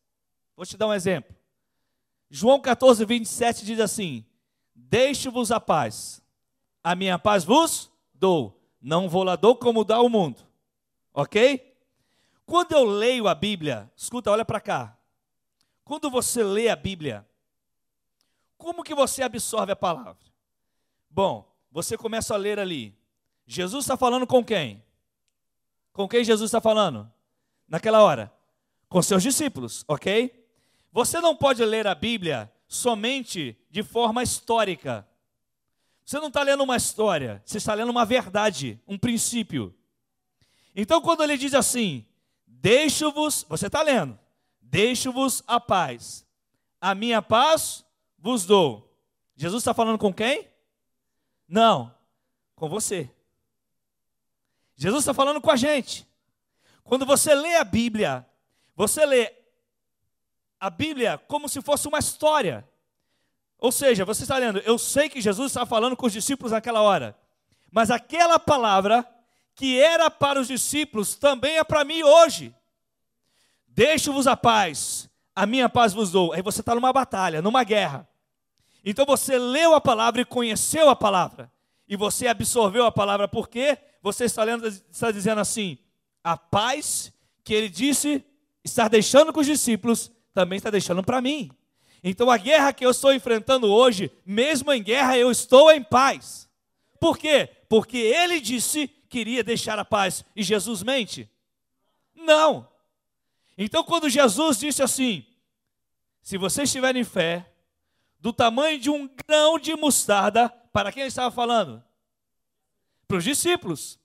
Vou 0.56 0.66
te 0.66 0.76
dar 0.76 0.88
um 0.88 0.94
exemplo. 0.94 1.34
João 2.28 2.60
14, 2.60 3.04
27 3.04 3.64
diz 3.64 3.80
assim: 3.80 4.24
Deixe-vos 4.74 5.52
a 5.52 5.60
paz, 5.60 6.22
a 6.82 6.94
minha 6.94 7.18
paz 7.18 7.44
vos 7.44 7.90
dou, 8.14 8.60
não 8.80 9.08
vou 9.08 9.22
lá 9.22 9.36
dou 9.36 9.56
como 9.56 9.84
dá 9.84 10.00
o 10.00 10.08
mundo, 10.08 10.42
ok? 11.12 11.76
Quando 12.46 12.72
eu 12.72 12.84
leio 12.84 13.28
a 13.28 13.34
Bíblia, 13.34 13.90
escuta, 13.96 14.30
olha 14.30 14.44
para 14.44 14.60
cá. 14.60 14.98
Quando 15.84 16.10
você 16.10 16.42
lê 16.42 16.68
a 16.68 16.76
Bíblia, 16.76 17.26
como 18.56 18.82
que 18.82 18.94
você 18.94 19.22
absorve 19.22 19.72
a 19.72 19.76
palavra? 19.76 20.18
Bom, 21.08 21.50
você 21.70 21.96
começa 21.96 22.34
a 22.34 22.36
ler 22.36 22.58
ali. 22.58 22.96
Jesus 23.46 23.84
está 23.84 23.96
falando 23.96 24.26
com 24.26 24.44
quem? 24.44 24.82
Com 25.92 26.08
quem 26.08 26.22
Jesus 26.24 26.48
está 26.48 26.60
falando? 26.60 27.10
Naquela 27.66 28.02
hora? 28.02 28.32
Com 28.88 29.00
seus 29.02 29.22
discípulos, 29.22 29.84
ok? 29.88 30.46
Você 30.92 31.20
não 31.20 31.36
pode 31.36 31.64
ler 31.64 31.86
a 31.86 31.94
Bíblia 31.94 32.52
somente 32.66 33.56
de 33.70 33.82
forma 33.82 34.22
histórica. 34.22 35.06
Você 36.10 36.18
não 36.18 36.26
está 36.26 36.42
lendo 36.42 36.64
uma 36.64 36.76
história, 36.76 37.40
você 37.46 37.58
está 37.58 37.72
lendo 37.72 37.88
uma 37.88 38.04
verdade, 38.04 38.82
um 38.84 38.98
princípio. 38.98 39.72
Então, 40.74 41.00
quando 41.00 41.22
ele 41.22 41.38
diz 41.38 41.54
assim: 41.54 42.04
Deixo-vos, 42.44 43.46
você 43.48 43.68
está 43.68 43.80
lendo, 43.80 44.18
deixo-vos 44.60 45.40
a 45.46 45.60
paz, 45.60 46.26
a 46.80 46.96
minha 46.96 47.22
paz 47.22 47.84
vos 48.18 48.44
dou. 48.44 48.92
Jesus 49.36 49.60
está 49.60 49.72
falando 49.72 49.98
com 49.98 50.12
quem? 50.12 50.48
Não, 51.46 51.94
com 52.56 52.68
você. 52.68 53.08
Jesus 54.74 55.02
está 55.02 55.14
falando 55.14 55.40
com 55.40 55.52
a 55.52 55.56
gente. 55.56 56.04
Quando 56.82 57.06
você 57.06 57.36
lê 57.36 57.54
a 57.54 57.62
Bíblia, 57.62 58.26
você 58.74 59.06
lê 59.06 59.32
a 60.58 60.70
Bíblia 60.70 61.18
como 61.28 61.48
se 61.48 61.62
fosse 61.62 61.86
uma 61.86 62.00
história. 62.00 62.68
Ou 63.60 63.70
seja, 63.70 64.04
você 64.04 64.22
está 64.22 64.38
lendo, 64.38 64.58
eu 64.60 64.78
sei 64.78 65.08
que 65.08 65.20
Jesus 65.20 65.50
estava 65.50 65.66
falando 65.66 65.96
com 65.96 66.06
os 66.06 66.12
discípulos 66.12 66.52
naquela 66.52 66.80
hora, 66.80 67.16
mas 67.70 67.90
aquela 67.90 68.38
palavra 68.38 69.06
que 69.54 69.78
era 69.78 70.10
para 70.10 70.40
os 70.40 70.48
discípulos 70.48 71.14
também 71.14 71.58
é 71.58 71.64
para 71.64 71.84
mim 71.84 72.02
hoje. 72.02 72.54
Deixo-vos 73.68 74.26
a 74.26 74.36
paz, 74.36 75.10
a 75.36 75.44
minha 75.44 75.68
paz 75.68 75.92
vos 75.92 76.10
dou. 76.10 76.32
Aí 76.32 76.40
você 76.40 76.60
está 76.60 76.74
numa 76.74 76.92
batalha, 76.92 77.42
numa 77.42 77.62
guerra. 77.62 78.08
Então 78.82 79.04
você 79.04 79.38
leu 79.38 79.74
a 79.74 79.80
palavra 79.80 80.22
e 80.22 80.24
conheceu 80.24 80.88
a 80.88 80.96
palavra. 80.96 81.52
E 81.86 81.96
você 81.96 82.26
absorveu 82.26 82.86
a 82.86 82.92
palavra, 82.92 83.28
porque 83.28 83.76
você 84.02 84.24
está 84.24 84.42
lendo, 84.42 84.66
está 84.66 85.10
dizendo 85.10 85.40
assim: 85.40 85.76
a 86.24 86.36
paz 86.36 87.12
que 87.44 87.52
ele 87.52 87.68
disse 87.68 88.24
estar 88.64 88.88
deixando 88.88 89.32
com 89.32 89.40
os 89.40 89.46
discípulos 89.46 90.10
também 90.32 90.56
está 90.56 90.70
deixando 90.70 91.02
para 91.02 91.20
mim. 91.20 91.50
Então 92.02 92.30
a 92.30 92.36
guerra 92.36 92.72
que 92.72 92.84
eu 92.84 92.90
estou 92.90 93.12
enfrentando 93.12 93.70
hoje, 93.70 94.10
mesmo 94.24 94.72
em 94.72 94.82
guerra, 94.82 95.18
eu 95.18 95.30
estou 95.30 95.70
em 95.70 95.82
paz. 95.82 96.48
Por 96.98 97.18
quê? 97.18 97.48
Porque 97.68 97.98
ele 97.98 98.40
disse 98.40 98.88
que 99.08 99.20
iria 99.20 99.44
deixar 99.44 99.78
a 99.78 99.84
paz. 99.84 100.24
E 100.34 100.42
Jesus 100.42 100.82
mente? 100.82 101.30
Não. 102.14 102.68
Então 103.56 103.84
quando 103.84 104.08
Jesus 104.08 104.58
disse 104.58 104.82
assim: 104.82 105.26
se 106.22 106.38
vocês 106.38 106.68
estiverem 106.68 107.04
fé, 107.04 107.50
do 108.18 108.32
tamanho 108.32 108.78
de 108.78 108.90
um 108.90 109.08
grão 109.26 109.58
de 109.58 109.74
mostarda, 109.74 110.48
para 110.72 110.92
quem 110.92 111.02
ele 111.02 111.08
estava 111.08 111.30
falando? 111.30 111.82
Para 113.08 113.16
os 113.16 113.24
discípulos. 113.24 113.98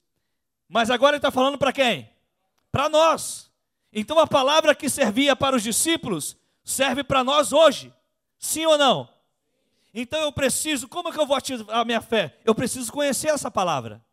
Mas 0.68 0.90
agora 0.90 1.16
ele 1.16 1.20
está 1.20 1.32
falando 1.32 1.58
para 1.58 1.74
quem? 1.74 2.10
Para 2.72 2.90
nós. 2.90 3.52
Então 3.94 4.18
a 4.20 4.28
palavra 4.28 4.74
que 4.74 4.90
servia 4.90 5.36
para 5.36 5.56
os 5.56 5.64
discípulos 5.64 6.36
serve 6.66 7.04
para 7.04 7.24
nós 7.24 7.54
hoje. 7.54 7.94
Sim 8.38 8.66
ou 8.66 8.78
não? 8.78 9.08
Então 9.94 10.20
eu 10.20 10.34
preciso, 10.34 10.90
como 10.90 11.08
é 11.08 11.12
que 11.14 11.20
eu 11.20 11.26
vou 11.26 11.38
ativar 11.38 11.78
a 11.78 11.86
minha 11.86 12.02
fé? 12.02 12.38
Eu 12.44 12.54
preciso 12.54 12.92
conhecer 12.92 13.30
essa 13.30 13.50
palavra. 13.50 14.04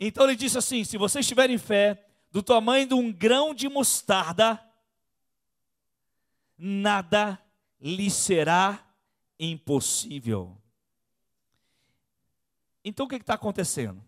Então 0.00 0.24
ele 0.24 0.36
disse 0.36 0.56
assim: 0.56 0.84
se 0.84 0.96
vocês 0.96 1.26
tiverem 1.26 1.58
fé 1.58 2.06
do 2.30 2.42
tamanho 2.42 2.86
de 2.86 2.94
um 2.94 3.12
grão 3.12 3.52
de 3.52 3.68
mostarda, 3.68 4.58
nada 6.56 7.38
lhe 7.80 8.10
será 8.10 8.82
impossível. 9.38 10.56
Então 12.82 13.06
o 13.06 13.08
que 13.08 13.16
está 13.16 13.34
acontecendo? 13.34 14.02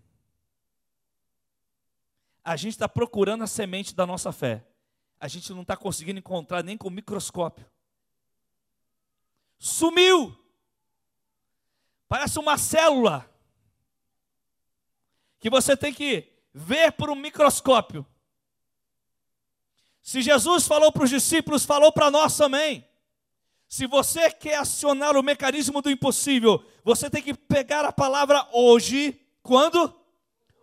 A 2.42 2.56
gente 2.56 2.72
está 2.72 2.88
procurando 2.88 3.44
a 3.44 3.46
semente 3.46 3.94
da 3.94 4.06
nossa 4.06 4.32
fé. 4.32 4.64
A 5.18 5.28
gente 5.28 5.52
não 5.52 5.62
está 5.62 5.76
conseguindo 5.76 6.18
encontrar 6.18 6.62
nem 6.62 6.76
com 6.76 6.90
microscópio. 6.90 7.66
Sumiu! 9.58 10.36
Parece 12.08 12.38
uma 12.38 12.56
célula 12.58 13.28
que 15.38 15.50
você 15.50 15.76
tem 15.76 15.92
que 15.92 16.32
ver 16.52 16.92
por 16.92 17.10
um 17.10 17.14
microscópio. 17.14 18.06
Se 20.02 20.22
Jesus 20.22 20.66
falou 20.66 20.92
para 20.92 21.04
os 21.04 21.10
discípulos, 21.10 21.64
falou 21.64 21.92
para 21.92 22.10
nós 22.10 22.36
também. 22.36 22.86
Se 23.68 23.86
você 23.86 24.30
quer 24.30 24.58
acionar 24.58 25.16
o 25.16 25.22
mecanismo 25.22 25.82
do 25.82 25.90
impossível, 25.90 26.64
você 26.84 27.10
tem 27.10 27.20
que 27.20 27.34
pegar 27.34 27.84
a 27.84 27.92
palavra 27.92 28.46
hoje. 28.52 29.20
Quando? 29.42 29.92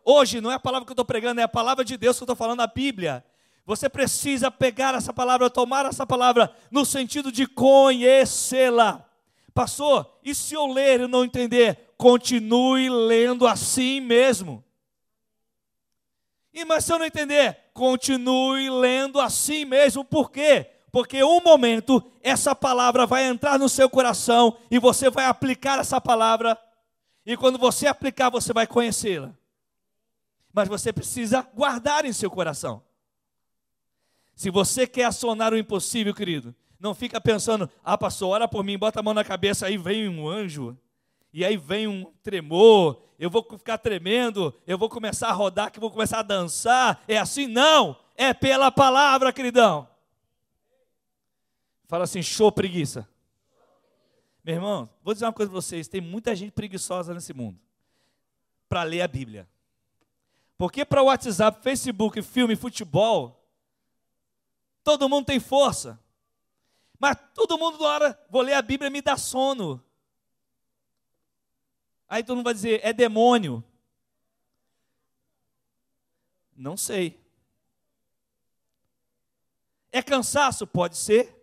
Hoje, 0.06 0.40
não 0.40 0.52
é 0.52 0.56
a 0.56 0.60
palavra 0.60 0.86
que 0.86 0.92
eu 0.92 0.94
estou 0.94 1.06
pregando, 1.06 1.42
é 1.42 1.44
a 1.44 1.50
palavra 1.50 1.84
de 1.84 1.98
Deus 1.98 2.18
que 2.18 2.24
eu 2.24 2.26
estou 2.26 2.36
falando, 2.36 2.62
a 2.62 2.68
Bíblia. 2.68 3.26
Você 3.66 3.88
precisa 3.88 4.52
pegar 4.52 4.94
essa 4.94 5.14
palavra, 5.14 5.50
tomar 5.50 5.86
essa 5.86 6.06
palavra 6.06 6.54
no 6.70 6.86
sentido 6.86 7.32
de 7.32 7.48
conhecê-la. 7.48 9.06
Pastor, 9.54 10.20
e 10.24 10.36
se 10.36 10.54
eu 10.54 10.68
ler 10.68 11.02
e 11.02 11.08
não 11.08 11.24
entender? 11.24 11.94
Continue 11.98 12.90
lendo 12.90 13.48
assim 13.48 14.02
mesmo. 14.02 14.64
E 16.54 16.66
mas 16.66 16.86
se 16.86 16.92
eu 16.92 17.00
não 17.00 17.06
entender, 17.06 17.58
continue 17.74 18.70
lendo 18.70 19.20
assim 19.20 19.64
mesmo. 19.64 20.04
Por 20.04 20.30
quê? 20.30 20.70
Porque 20.92 21.24
um 21.24 21.42
momento 21.42 22.04
essa 22.22 22.54
palavra 22.54 23.08
vai 23.08 23.26
entrar 23.26 23.58
no 23.58 23.70
seu 23.70 23.90
coração 23.90 24.58
e 24.70 24.78
você 24.78 25.10
vai 25.10 25.26
aplicar 25.26 25.80
essa 25.80 26.00
palavra. 26.02 26.58
E 27.26 27.38
quando 27.38 27.58
você 27.58 27.88
aplicar, 27.88 28.30
você 28.30 28.52
vai 28.52 28.68
conhecê-la. 28.68 29.34
Mas 30.52 30.68
você 30.68 30.92
precisa 30.92 31.42
guardar 31.56 32.06
em 32.06 32.14
seu 32.14 32.30
coração. 32.30 32.84
Se 34.36 34.50
você 34.50 34.88
quer 34.88 35.06
acionar 35.06 35.54
o 35.54 35.58
impossível, 35.58 36.14
querido, 36.14 36.56
não 36.80 36.94
fica 36.94 37.22
pensando, 37.22 37.70
ah, 37.84 37.98
pastor, 37.98 38.30
ora 38.30 38.48
por 38.48 38.64
mim, 38.64 38.78
bota 38.78 39.00
a 39.00 39.04
mão 39.04 39.14
na 39.14 39.24
cabeça, 39.24 39.68
aí 39.68 39.78
vem 39.78 40.10
um 40.10 40.28
anjo, 40.28 40.78
e 41.32 41.46
aí 41.46 41.56
vem 41.56 41.88
um 41.88 42.12
tremor, 42.22 43.02
eu 43.18 43.30
vou 43.30 43.46
ficar 43.58 43.78
tremendo, 43.78 44.54
eu 44.68 44.78
vou 44.78 44.90
começar 44.90 45.30
a 45.30 45.34
rodar, 45.34 45.72
que 45.72 45.80
vou 45.80 45.90
começar 45.90 46.20
a 46.20 46.24
dançar. 46.24 47.02
É 47.08 47.18
assim? 47.18 47.48
Não, 47.48 47.98
é 48.16 48.34
pela 48.34 48.72
palavra, 48.72 49.32
queridão. 49.32 49.88
Fala 51.88 52.04
assim, 52.04 52.22
show 52.22 52.52
preguiça. 52.52 53.08
Meu 54.44 54.56
irmão, 54.56 54.90
vou 55.02 55.14
dizer 55.14 55.26
uma 55.26 55.34
coisa 55.34 55.50
para 55.50 55.62
vocês: 55.62 55.88
tem 55.88 56.02
muita 56.02 56.36
gente 56.36 56.52
preguiçosa 56.52 57.14
nesse 57.14 57.34
mundo 57.34 57.58
para 58.68 58.84
ler 58.84 59.02
a 59.02 59.08
Bíblia. 59.08 59.48
Porque 60.58 60.84
para 60.84 61.04
WhatsApp, 61.04 61.62
Facebook, 61.62 62.22
filme, 62.22 62.56
futebol, 62.56 63.43
todo 64.84 65.10
mundo 65.10 65.26
tem 65.26 65.40
força. 65.40 66.00
Mas 67.00 67.18
todo 67.34 67.58
mundo, 67.58 67.80
na 67.80 67.88
hora, 67.88 68.26
vou 68.30 68.42
ler 68.42 68.54
a 68.54 68.62
Bíblia, 68.62 68.90
me 68.90 69.02
dá 69.02 69.18
sono. 69.18 69.84
Aí 72.08 72.24
todo 72.24 72.38
mundo 72.38 72.46
vai 72.46 72.54
dizer, 72.54 72.80
é 72.84 72.94
demônio. 72.94 73.64
Não 76.56 76.78
sei. 76.78 77.20
É 79.92 80.02
cansaço? 80.02 80.66
Pode 80.68 80.98
ser. 80.98 81.36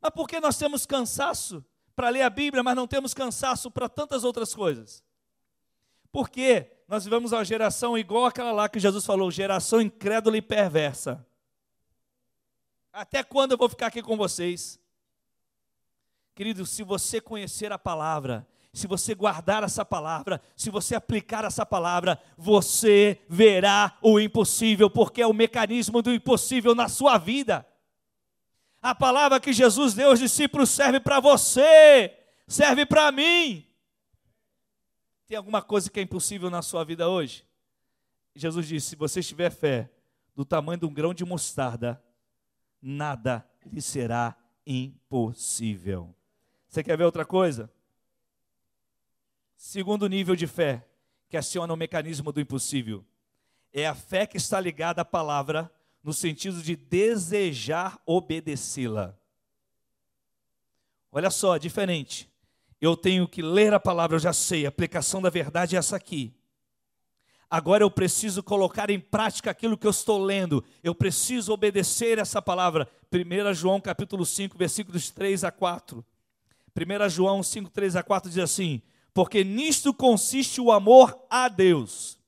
Mas 0.00 0.10
por 0.12 0.28
que 0.28 0.38
nós 0.40 0.56
temos 0.58 0.86
cansaço 0.86 1.64
para 1.94 2.10
ler 2.10 2.22
a 2.22 2.30
Bíblia, 2.30 2.62
mas 2.62 2.76
não 2.76 2.86
temos 2.86 3.14
cansaço 3.14 3.70
para 3.70 3.88
tantas 3.88 4.24
outras 4.24 4.54
coisas? 4.54 5.02
Porque 6.12 6.70
nós 6.86 7.04
vivemos 7.04 7.32
uma 7.32 7.44
geração 7.44 7.96
igual 7.98 8.26
aquela 8.26 8.52
lá 8.52 8.68
que 8.68 8.78
Jesus 8.78 9.04
falou, 9.04 9.30
geração 9.30 9.80
incrédula 9.80 10.36
e 10.36 10.42
perversa. 10.42 11.26
Até 12.96 13.22
quando 13.22 13.52
eu 13.52 13.58
vou 13.58 13.68
ficar 13.68 13.88
aqui 13.88 14.00
com 14.00 14.16
vocês? 14.16 14.80
Querido, 16.34 16.64
se 16.64 16.82
você 16.82 17.20
conhecer 17.20 17.70
a 17.70 17.78
palavra, 17.78 18.48
se 18.72 18.86
você 18.86 19.14
guardar 19.14 19.62
essa 19.62 19.84
palavra, 19.84 20.40
se 20.56 20.70
você 20.70 20.94
aplicar 20.94 21.44
essa 21.44 21.66
palavra, 21.66 22.18
você 22.38 23.20
verá 23.28 23.98
o 24.00 24.18
impossível, 24.18 24.88
porque 24.88 25.20
é 25.20 25.26
o 25.26 25.34
mecanismo 25.34 26.00
do 26.00 26.10
impossível 26.10 26.74
na 26.74 26.88
sua 26.88 27.18
vida. 27.18 27.66
A 28.80 28.94
palavra 28.94 29.40
que 29.40 29.52
Jesus 29.52 29.92
deu 29.92 30.08
aos 30.08 30.18
discípulos 30.18 30.70
serve 30.70 30.98
para 30.98 31.20
você, 31.20 32.16
serve 32.48 32.86
para 32.86 33.12
mim. 33.12 33.66
Tem 35.26 35.36
alguma 35.36 35.60
coisa 35.60 35.90
que 35.90 36.00
é 36.00 36.02
impossível 36.02 36.48
na 36.48 36.62
sua 36.62 36.82
vida 36.82 37.10
hoje? 37.10 37.44
Jesus 38.34 38.66
disse: 38.66 38.88
se 38.88 38.96
você 38.96 39.22
tiver 39.22 39.50
fé 39.50 39.90
do 40.34 40.46
tamanho 40.46 40.80
de 40.80 40.86
um 40.86 40.94
grão 40.94 41.12
de 41.12 41.26
mostarda, 41.26 42.02
nada 42.80 43.46
lhe 43.72 43.80
será 43.80 44.36
impossível. 44.66 46.14
Você 46.68 46.82
quer 46.82 46.96
ver 46.96 47.04
outra 47.04 47.24
coisa? 47.24 47.70
Segundo 49.56 50.08
nível 50.08 50.36
de 50.36 50.46
fé, 50.46 50.86
que 51.28 51.36
aciona 51.36 51.72
o 51.72 51.76
mecanismo 51.76 52.30
do 52.32 52.40
impossível, 52.40 53.04
é 53.72 53.86
a 53.86 53.94
fé 53.94 54.26
que 54.26 54.36
está 54.36 54.60
ligada 54.60 55.02
à 55.02 55.04
palavra, 55.04 55.70
no 56.02 56.12
sentido 56.12 56.62
de 56.62 56.76
desejar 56.76 58.00
obedecê-la. 58.06 59.18
Olha 61.10 61.30
só, 61.30 61.56
diferente. 61.56 62.30
Eu 62.80 62.96
tenho 62.96 63.26
que 63.26 63.42
ler 63.42 63.72
a 63.72 63.80
palavra, 63.80 64.16
eu 64.16 64.20
já 64.20 64.32
sei, 64.32 64.66
a 64.66 64.68
aplicação 64.68 65.20
da 65.22 65.30
verdade 65.30 65.74
é 65.74 65.78
essa 65.78 65.96
aqui. 65.96 66.34
Agora 67.48 67.84
eu 67.84 67.90
preciso 67.90 68.42
colocar 68.42 68.90
em 68.90 68.98
prática 68.98 69.50
aquilo 69.50 69.78
que 69.78 69.86
eu 69.86 69.90
estou 69.90 70.22
lendo. 70.22 70.64
Eu 70.82 70.94
preciso 70.94 71.52
obedecer 71.52 72.18
essa 72.18 72.42
palavra. 72.42 72.88
1 73.12 73.54
João 73.54 73.80
capítulo 73.80 74.26
5, 74.26 74.58
versículos 74.58 75.10
3 75.10 75.44
a 75.44 75.52
4. 75.52 76.04
1 76.76 77.08
João 77.08 77.42
5, 77.42 77.70
3 77.70 77.96
a 77.96 78.02
4 78.02 78.28
diz 78.28 78.42
assim: 78.42 78.82
Porque 79.14 79.44
nisto 79.44 79.94
consiste 79.94 80.60
o 80.60 80.72
amor 80.72 81.16
a 81.30 81.48
Deus, 81.48 82.18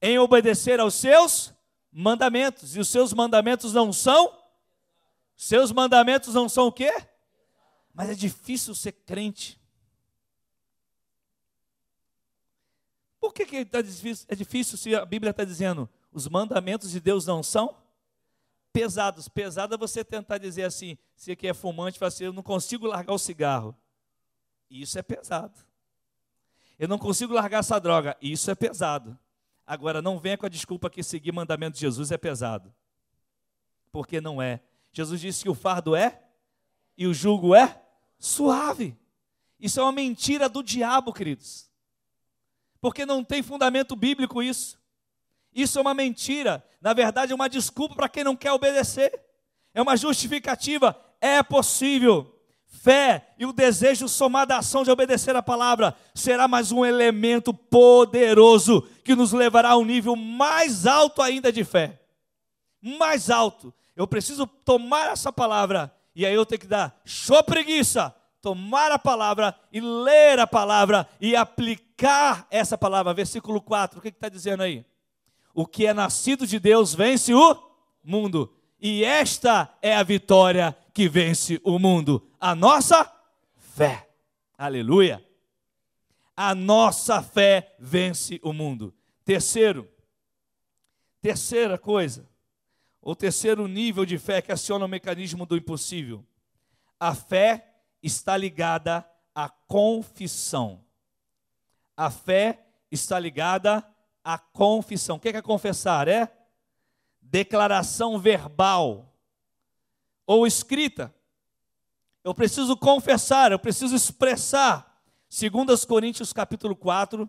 em 0.00 0.18
obedecer 0.18 0.80
aos 0.80 0.94
seus 0.94 1.52
mandamentos. 1.92 2.74
E 2.74 2.80
os 2.80 2.88
seus 2.88 3.12
mandamentos 3.12 3.74
não 3.74 3.92
são? 3.92 4.32
Seus 5.36 5.70
mandamentos 5.70 6.34
não 6.34 6.48
são 6.48 6.68
o 6.68 6.72
quê? 6.72 6.92
Mas 7.92 8.08
é 8.08 8.14
difícil 8.14 8.74
ser 8.74 8.92
crente. 8.92 9.57
Por 13.28 13.34
que, 13.34 13.44
que 13.44 13.62
tá 13.62 13.82
difícil, 13.82 14.26
é 14.26 14.34
difícil 14.34 14.78
se 14.78 14.94
a 14.94 15.04
Bíblia 15.04 15.32
está 15.32 15.44
dizendo 15.44 15.86
os 16.10 16.26
mandamentos 16.26 16.90
de 16.90 16.98
Deus 16.98 17.26
não 17.26 17.42
são 17.42 17.76
pesados? 18.72 19.28
Pesado 19.28 19.74
é 19.74 19.76
você 19.76 20.02
tentar 20.02 20.38
dizer 20.38 20.62
assim, 20.62 20.96
se 21.14 21.32
aqui 21.32 21.46
é 21.46 21.52
fumante, 21.52 21.98
fala 21.98 22.08
assim, 22.08 22.24
eu 22.24 22.32
não 22.32 22.42
consigo 22.42 22.86
largar 22.86 23.12
o 23.12 23.18
cigarro. 23.18 23.76
Isso 24.70 24.98
é 24.98 25.02
pesado. 25.02 25.52
Eu 26.78 26.88
não 26.88 26.96
consigo 26.98 27.34
largar 27.34 27.58
essa 27.58 27.78
droga. 27.78 28.16
Isso 28.22 28.50
é 28.50 28.54
pesado. 28.54 29.18
Agora, 29.66 30.00
não 30.00 30.18
venha 30.18 30.38
com 30.38 30.46
a 30.46 30.48
desculpa 30.48 30.88
que 30.88 31.02
seguir 31.02 31.30
mandamento 31.30 31.74
de 31.74 31.82
Jesus 31.82 32.10
é 32.10 32.16
pesado. 32.16 32.74
Porque 33.92 34.22
não 34.22 34.40
é. 34.40 34.62
Jesus 34.90 35.20
disse 35.20 35.42
que 35.42 35.50
o 35.50 35.54
fardo 35.54 35.94
é 35.94 36.22
e 36.96 37.06
o 37.06 37.12
jugo 37.12 37.54
é 37.54 37.78
suave. 38.18 38.96
Isso 39.60 39.78
é 39.80 39.82
uma 39.82 39.92
mentira 39.92 40.48
do 40.48 40.62
diabo, 40.62 41.12
queridos 41.12 41.67
porque 42.80 43.04
não 43.04 43.24
tem 43.24 43.42
fundamento 43.42 43.96
bíblico 43.96 44.42
isso. 44.42 44.78
Isso 45.54 45.78
é 45.78 45.82
uma 45.82 45.94
mentira, 45.94 46.64
na 46.80 46.92
verdade 46.92 47.32
é 47.32 47.34
uma 47.34 47.48
desculpa 47.48 47.94
para 47.94 48.08
quem 48.08 48.22
não 48.22 48.36
quer 48.36 48.52
obedecer, 48.52 49.20
é 49.74 49.82
uma 49.82 49.96
justificativa, 49.96 50.96
é 51.20 51.42
possível. 51.42 52.34
Fé 52.70 53.34
e 53.38 53.46
o 53.46 53.52
desejo 53.52 54.06
somado 54.08 54.52
à 54.52 54.58
ação 54.58 54.84
de 54.84 54.90
obedecer 54.90 55.34
a 55.34 55.42
palavra 55.42 55.96
será 56.14 56.46
mais 56.46 56.70
um 56.70 56.84
elemento 56.84 57.52
poderoso 57.52 58.82
que 59.02 59.16
nos 59.16 59.32
levará 59.32 59.70
a 59.70 59.76
um 59.76 59.84
nível 59.84 60.14
mais 60.14 60.86
alto 60.86 61.22
ainda 61.22 61.50
de 61.50 61.64
fé. 61.64 61.98
Mais 62.80 63.30
alto. 63.30 63.72
Eu 63.96 64.06
preciso 64.06 64.46
tomar 64.46 65.12
essa 65.12 65.32
palavra 65.32 65.92
e 66.14 66.26
aí 66.26 66.34
eu 66.34 66.44
tenho 66.44 66.60
que 66.60 66.66
dar 66.66 67.00
show 67.04 67.42
preguiça, 67.42 68.14
tomar 68.48 68.90
a 68.90 68.98
palavra 68.98 69.54
e 69.70 69.78
ler 69.78 70.38
a 70.38 70.46
palavra 70.46 71.06
e 71.20 71.36
aplicar 71.36 72.46
essa 72.50 72.78
palavra. 72.78 73.12
Versículo 73.12 73.60
4, 73.60 73.98
o 73.98 74.02
que 74.02 74.08
está 74.08 74.30
dizendo 74.30 74.62
aí? 74.62 74.86
O 75.52 75.66
que 75.66 75.86
é 75.86 75.92
nascido 75.92 76.46
de 76.46 76.58
Deus 76.58 76.94
vence 76.94 77.34
o 77.34 77.62
mundo, 78.02 78.50
e 78.80 79.04
esta 79.04 79.70
é 79.82 79.94
a 79.94 80.02
vitória 80.02 80.74
que 80.94 81.10
vence 81.10 81.60
o 81.62 81.78
mundo, 81.78 82.26
a 82.40 82.54
nossa 82.54 83.12
fé. 83.54 84.08
Aleluia! 84.56 85.22
A 86.34 86.54
nossa 86.54 87.20
fé 87.20 87.76
vence 87.78 88.40
o 88.42 88.54
mundo. 88.54 88.94
Terceiro, 89.26 89.86
terceira 91.20 91.76
coisa, 91.76 92.26
ou 93.02 93.14
terceiro 93.14 93.68
nível 93.68 94.06
de 94.06 94.16
fé 94.16 94.40
que 94.40 94.52
aciona 94.52 94.86
o 94.86 94.88
mecanismo 94.88 95.44
do 95.44 95.54
impossível. 95.54 96.24
A 96.98 97.14
fé 97.14 97.67
está 98.02 98.36
ligada 98.36 99.08
à 99.34 99.48
confissão. 99.48 100.84
A 101.96 102.10
fé 102.10 102.66
está 102.90 103.18
ligada 103.18 103.86
à 104.24 104.38
confissão. 104.38 105.16
O 105.16 105.20
que 105.20 105.28
é 105.28 105.42
confessar? 105.42 106.08
É 106.08 106.32
declaração 107.20 108.18
verbal 108.18 109.14
ou 110.26 110.46
escrita. 110.46 111.14
Eu 112.24 112.34
preciso 112.34 112.76
confessar, 112.76 113.52
eu 113.52 113.58
preciso 113.58 113.94
expressar. 113.94 114.86
2 115.30 115.84
Coríntios 115.84 116.32
capítulo 116.32 116.74
4, 116.74 117.28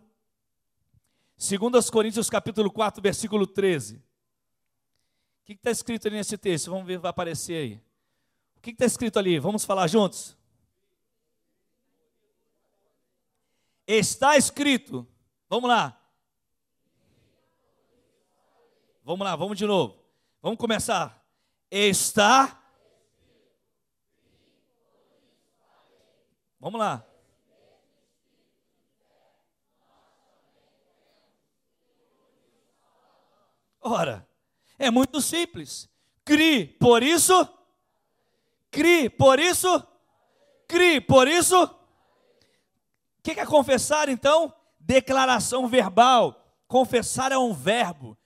2 1.38 1.90
Coríntios 1.90 2.30
capítulo 2.30 2.72
4, 2.72 3.02
versículo 3.02 3.46
13. 3.46 3.98
O 3.98 4.02
que 5.46 5.54
está 5.54 5.72
escrito 5.72 6.08
ali 6.08 6.18
nesse 6.18 6.38
texto? 6.38 6.72
Vamos 6.72 6.86
ver, 6.86 6.98
vai 6.98 7.10
aparecer 7.10 7.56
aí. 7.56 7.82
O 8.58 8.62
que 8.62 8.72
está 8.72 8.86
escrito 8.86 9.18
ali? 9.18 9.40
Vamos 9.40 9.66
falar 9.66 9.88
juntos? 9.88 10.39
Está 13.92 14.38
escrito. 14.38 15.08
Vamos 15.50 15.68
lá. 15.68 16.00
Vamos 19.04 19.26
lá, 19.26 19.36
vamos 19.36 19.58
de 19.58 19.66
novo. 19.66 20.06
Vamos 20.44 20.60
começar. 20.60 21.26
Está. 21.72 22.62
Vamos 26.60 26.80
lá. 26.80 27.04
Ora, 33.82 34.30
é 34.78 34.92
muito 34.92 35.20
simples. 35.20 35.90
Crie, 36.24 36.68
por 36.68 37.02
isso. 37.02 37.34
Crie, 38.70 39.10
por 39.10 39.40
isso. 39.40 39.84
Crie, 40.68 41.02
por 41.02 41.28
isso. 41.28 41.79
Que 43.34 43.42
é 43.42 43.46
confessar 43.46 44.10
então? 44.10 44.52
Declaração 44.80 45.68
verbal. 45.68 46.36
Confessar 46.68 47.32
é 47.32 47.38
um 47.38 47.54
verbo. 47.54 48.18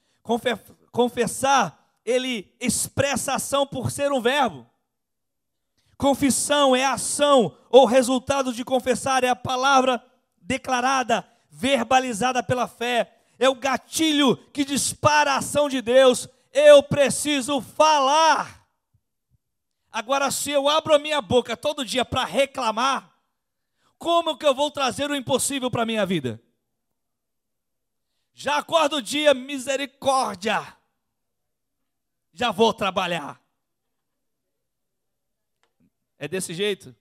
Confessar, 0.91 1.77
ele 2.05 2.55
expressa 2.59 3.33
ação 3.33 3.67
por 3.67 3.91
ser 3.91 4.11
um 4.13 4.21
verbo. 4.21 4.65
Confissão 5.97 6.75
é 6.75 6.85
ação 6.85 7.57
ou 7.69 7.85
resultado 7.85 8.53
de 8.53 8.63
confessar, 8.63 9.23
é 9.23 9.29
a 9.29 9.35
palavra 9.35 10.03
declarada, 10.41 11.25
verbalizada 11.49 12.41
pela 12.41 12.67
fé. 12.67 13.13
É 13.37 13.49
o 13.49 13.55
gatilho 13.55 14.37
que 14.53 14.63
dispara 14.63 15.33
a 15.33 15.37
ação 15.37 15.67
de 15.67 15.81
Deus. 15.81 16.29
Eu 16.53 16.81
preciso 16.81 17.59
falar. 17.59 18.65
Agora, 19.91 20.31
se 20.31 20.49
eu 20.49 20.69
abro 20.69 20.93
a 20.95 20.99
minha 20.99 21.21
boca 21.21 21.57
todo 21.57 21.85
dia 21.85 22.05
para 22.05 22.23
reclamar, 22.23 23.12
como 24.03 24.37
que 24.37 24.45
eu 24.45 24.53
vou 24.53 24.69
trazer 24.69 25.09
o 25.09 25.15
impossível 25.15 25.71
para 25.71 25.83
a 25.83 25.85
minha 25.85 26.05
vida? 26.05 26.43
Já 28.33 28.57
acordo 28.57 28.97
o 28.97 29.01
dia, 29.01 29.33
misericórdia. 29.33 30.75
Já 32.33 32.51
vou 32.51 32.73
trabalhar. 32.73 33.41
É 36.19 36.27
desse 36.27 36.53
jeito? 36.53 36.93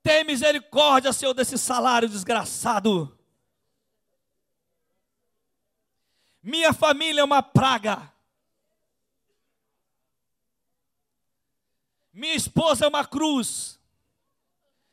Tem 0.00 0.22
misericórdia, 0.22 1.12
Senhor, 1.12 1.34
desse 1.34 1.58
salário 1.58 2.08
desgraçado. 2.08 3.18
Minha 6.40 6.72
família 6.72 7.22
é 7.22 7.24
uma 7.24 7.42
praga. 7.42 8.09
Minha 12.12 12.34
esposa 12.34 12.84
é 12.84 12.88
uma 12.88 13.06
cruz. 13.06 13.78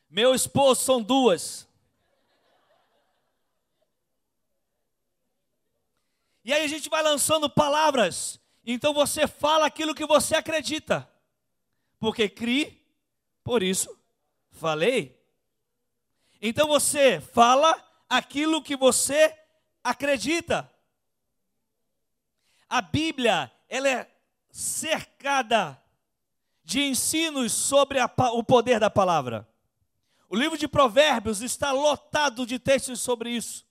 Meu 0.10 0.34
esposo 0.34 0.84
são 0.84 1.02
duas. 1.02 1.68
E 6.44 6.54
aí 6.54 6.64
a 6.64 6.68
gente 6.68 6.90
vai 6.90 7.04
lançando 7.04 7.50
palavras. 7.50 8.40
Então 8.66 8.94
você 8.94 9.28
fala 9.28 9.66
aquilo 9.66 9.96
que 9.96 10.06
você 10.06 10.36
acredita. 10.36 11.10
Porque 12.00 12.30
crie, 12.30 12.82
por 13.44 13.64
isso 13.64 13.98
falei. 14.58 15.18
Então 16.42 16.68
você 16.68 17.22
fala 17.22 17.76
aquilo 18.10 18.62
que 18.62 18.76
você 18.76 19.34
acredita. 19.84 20.70
A 22.70 22.82
Bíblia, 22.82 23.52
ela 23.70 23.88
é 23.88 24.12
cercada 24.52 25.82
de 26.68 26.82
ensinos 26.82 27.54
sobre 27.54 27.98
a, 27.98 28.12
o 28.34 28.44
poder 28.44 28.78
da 28.78 28.90
palavra. 28.90 29.48
O 30.28 30.36
livro 30.36 30.58
de 30.58 30.68
Provérbios 30.68 31.42
está 31.42 31.72
lotado 31.72 32.46
de 32.46 32.60
textos 32.60 33.00
sobre 33.00 33.30
isso. 33.30 33.66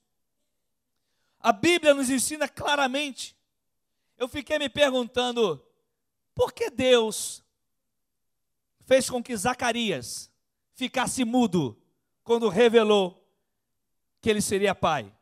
A 1.39 1.51
Bíblia 1.51 1.93
nos 1.93 2.09
ensina 2.09 2.49
claramente. 2.49 3.37
Eu 4.17 4.27
fiquei 4.27 4.57
me 4.57 4.67
perguntando, 4.67 5.63
por 6.33 6.51
que 6.51 6.71
Deus 6.71 7.43
fez 8.83 9.07
com 9.07 9.21
que 9.21 9.37
Zacarias 9.37 10.31
ficasse 10.73 11.23
mudo 11.23 11.79
quando 12.23 12.49
revelou 12.49 13.23
que 14.19 14.27
ele 14.27 14.41
seria 14.41 14.73
pai? 14.73 15.13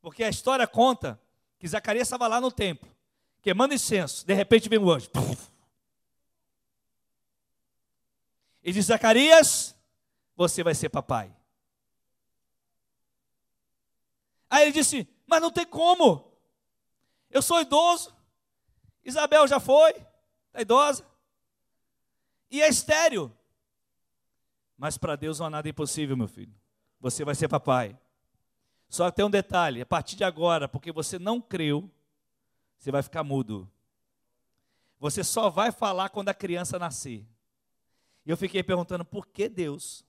Porque 0.00 0.22
a 0.22 0.28
história 0.28 0.68
conta 0.68 1.20
que 1.58 1.66
Zacarias 1.66 2.06
estava 2.06 2.28
lá 2.28 2.40
no 2.40 2.52
templo, 2.52 2.94
queimando 3.42 3.74
incenso, 3.74 4.24
de 4.24 4.34
repente 4.34 4.68
vem 4.68 4.78
um 4.78 4.88
anjo. 4.88 5.10
E 8.64 8.72
diz: 8.72 8.86
Zacarias, 8.86 9.76
você 10.34 10.64
vai 10.64 10.74
ser 10.74 10.88
papai. 10.88 11.30
Aí 14.48 14.62
ele 14.62 14.72
disse: 14.72 15.06
Mas 15.26 15.42
não 15.42 15.50
tem 15.50 15.66
como. 15.66 16.32
Eu 17.30 17.42
sou 17.42 17.60
idoso. 17.60 18.14
Isabel 19.04 19.46
já 19.46 19.60
foi, 19.60 19.90
está 20.46 20.62
idosa. 20.62 21.06
E 22.50 22.62
é 22.62 22.68
estéreo. 22.68 23.36
Mas 24.78 24.96
para 24.96 25.14
Deus 25.14 25.38
não 25.38 25.46
há 25.46 25.50
nada 25.50 25.68
impossível, 25.68 26.16
meu 26.16 26.28
filho. 26.28 26.54
Você 27.00 27.22
vai 27.22 27.34
ser 27.34 27.48
papai. 27.48 27.98
Só 28.88 29.10
tem 29.10 29.24
um 29.24 29.30
detalhe: 29.30 29.82
a 29.82 29.86
partir 29.86 30.16
de 30.16 30.24
agora, 30.24 30.66
porque 30.66 30.90
você 30.90 31.18
não 31.18 31.38
creu, 31.38 31.90
você 32.78 32.90
vai 32.90 33.02
ficar 33.02 33.22
mudo. 33.22 33.70
Você 34.98 35.22
só 35.22 35.50
vai 35.50 35.70
falar 35.70 36.08
quando 36.08 36.30
a 36.30 36.34
criança 36.34 36.78
nascer. 36.78 37.26
E 38.24 38.30
eu 38.30 38.36
fiquei 38.36 38.62
perguntando 38.62 39.04
por 39.04 39.26
que 39.26 39.48
Deus 39.48 40.04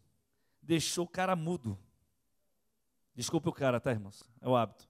deixou 0.61 1.05
o 1.05 1.09
cara 1.09 1.35
mudo. 1.35 1.77
Desculpe 3.15 3.49
o 3.49 3.53
cara, 3.53 3.79
tá, 3.79 3.91
irmãos? 3.91 4.23
É 4.41 4.47
o 4.47 4.55
hábito. 4.55 4.87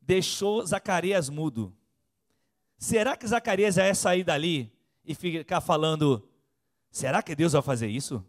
Deixou 0.00 0.64
Zacarias 0.64 1.28
mudo. 1.28 1.74
Será 2.76 3.16
que 3.16 3.26
Zacarias 3.26 3.76
já 3.76 3.86
ia 3.86 3.94
sair 3.94 4.24
dali 4.24 4.72
e 5.04 5.14
ficar 5.14 5.60
falando: 5.60 6.28
será 6.90 7.22
que 7.22 7.34
Deus 7.34 7.52
vai 7.52 7.62
fazer 7.62 7.88
isso? 7.88 8.24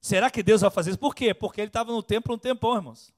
Será 0.00 0.30
que 0.30 0.42
Deus 0.42 0.60
vai 0.60 0.70
fazer 0.70 0.90
isso? 0.90 0.98
Por 0.98 1.14
quê? 1.14 1.32
Porque 1.32 1.60
ele 1.60 1.68
estava 1.68 1.92
no 1.92 2.02
templo 2.02 2.34
um 2.34 2.38
tempão, 2.38 2.76
irmãos. 2.76 3.14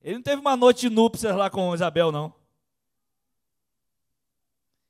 Ele 0.00 0.16
não 0.16 0.22
teve 0.22 0.40
uma 0.40 0.56
noite 0.56 0.82
de 0.82 0.90
núpcias 0.90 1.34
lá 1.34 1.50
com 1.50 1.74
Isabel, 1.74 2.10
não. 2.10 2.34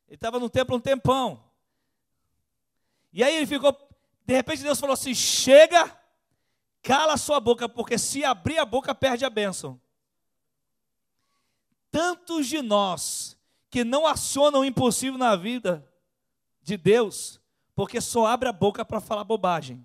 Ele 0.06 0.14
estava 0.14 0.38
no 0.38 0.48
templo 0.48 0.76
um 0.76 0.80
tempão. 0.80 1.45
E 3.16 3.24
aí 3.24 3.34
ele 3.34 3.46
ficou, 3.46 3.76
de 4.24 4.34
repente 4.34 4.62
Deus 4.62 4.78
falou 4.78 4.94
assim: 4.94 5.12
chega 5.12 5.92
Cala 6.86 7.14
a 7.14 7.16
sua 7.16 7.40
boca, 7.40 7.68
porque 7.68 7.98
se 7.98 8.24
abrir 8.24 8.58
a 8.58 8.64
boca, 8.64 8.94
perde 8.94 9.24
a 9.24 9.30
bênção. 9.30 9.80
Tantos 11.90 12.46
de 12.46 12.62
nós 12.62 13.36
que 13.68 13.82
não 13.82 14.06
acionam 14.06 14.60
o 14.60 14.64
impossível 14.64 15.18
na 15.18 15.34
vida 15.34 15.84
de 16.62 16.76
Deus, 16.76 17.40
porque 17.74 18.00
só 18.00 18.24
abre 18.24 18.48
a 18.48 18.52
boca 18.52 18.84
para 18.84 19.00
falar 19.00 19.24
bobagem. 19.24 19.84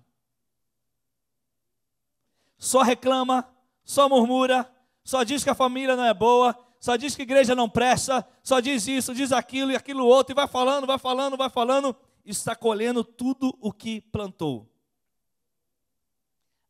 Só 2.56 2.82
reclama, 2.82 3.52
só 3.84 4.08
murmura, 4.08 4.72
só 5.02 5.24
diz 5.24 5.42
que 5.42 5.50
a 5.50 5.56
família 5.56 5.96
não 5.96 6.04
é 6.04 6.14
boa, 6.14 6.56
só 6.78 6.94
diz 6.94 7.16
que 7.16 7.22
a 7.22 7.24
igreja 7.24 7.56
não 7.56 7.68
presta, 7.68 8.24
só 8.44 8.60
diz 8.60 8.86
isso, 8.86 9.12
diz 9.12 9.32
aquilo 9.32 9.72
e 9.72 9.76
aquilo 9.76 10.06
outro, 10.06 10.32
e 10.32 10.36
vai 10.36 10.46
falando, 10.46 10.86
vai 10.86 10.98
falando, 10.98 11.36
vai 11.36 11.50
falando, 11.50 11.96
está 12.24 12.54
colhendo 12.54 13.02
tudo 13.02 13.56
o 13.60 13.72
que 13.72 14.00
plantou 14.00 14.72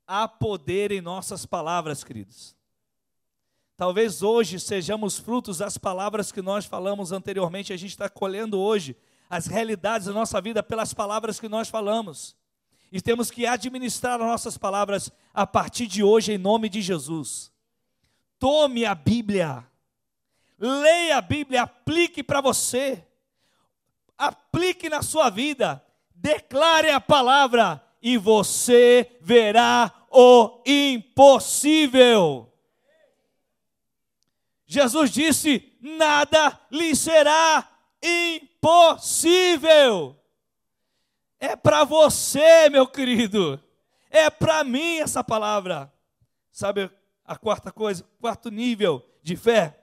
há 0.07 0.29
poder 0.29 0.93
em 0.93 1.01
nossas 1.01 1.47
palavras, 1.47 2.05
queridos. 2.05 2.55
Talvez 3.77 4.23
hoje 4.23 4.61
sejamos 4.61 5.19
frutos 5.19 5.59
das 5.59 5.79
palavras 5.79 6.31
que 6.31 6.43
nós 6.43 6.67
falamos 6.67 7.13
anteriormente, 7.13 7.73
a 7.73 7.77
gente 7.77 7.93
está 7.93 8.09
colhendo 8.09 8.61
hoje 8.61 8.97
as 9.31 9.47
realidades 9.47 10.07
da 10.07 10.13
nossa 10.13 10.41
vida 10.41 10.63
pelas 10.63 10.93
palavras 10.93 11.41
que 11.41 11.49
nós 11.49 11.69
falamos. 11.69 12.37
e 12.93 13.01
temos 13.01 13.31
que 13.31 13.47
administrar 13.47 14.21
as 14.21 14.27
nossas 14.27 14.59
palavras 14.59 15.11
a 15.33 15.47
partir 15.47 15.87
de 15.87 16.03
hoje, 16.03 16.33
em 16.33 16.37
nome 16.37 16.69
de 16.69 16.83
Jesus. 16.83 17.51
Tome 18.39 18.85
a 18.85 18.95
Bíblia, 18.95 19.67
leia 20.59 21.17
a 21.17 21.23
Bíblia, 21.23 21.63
aplique 21.63 22.23
para 22.23 22.43
você, 22.43 23.03
aplique 24.23 24.89
na 24.89 25.03
sua 25.03 25.29
vida, 25.31 25.85
declare 26.15 26.91
a 26.91 27.01
palavra 27.01 27.85
e 28.01 28.17
você 28.17 29.19
verá 29.21 29.93
o 30.11 30.63
impossível. 30.65 32.49
Jesus 34.65 35.11
disse: 35.11 35.77
nada 35.81 36.57
lhe 36.71 36.95
será 36.95 37.69
impossível. 38.01 40.17
É 41.41 41.57
para 41.57 41.83
você, 41.83 42.71
meu 42.71 42.87
querido. 42.87 43.61
É 44.09 44.31
para 44.31 44.63
mim 44.63 44.99
essa 44.99 45.25
palavra. 45.25 45.93
Sabe 46.53 46.89
a 47.25 47.37
quarta 47.37 47.73
coisa, 47.73 48.09
quarto 48.21 48.51
nível 48.51 49.05
de 49.21 49.35
fé? 49.37 49.81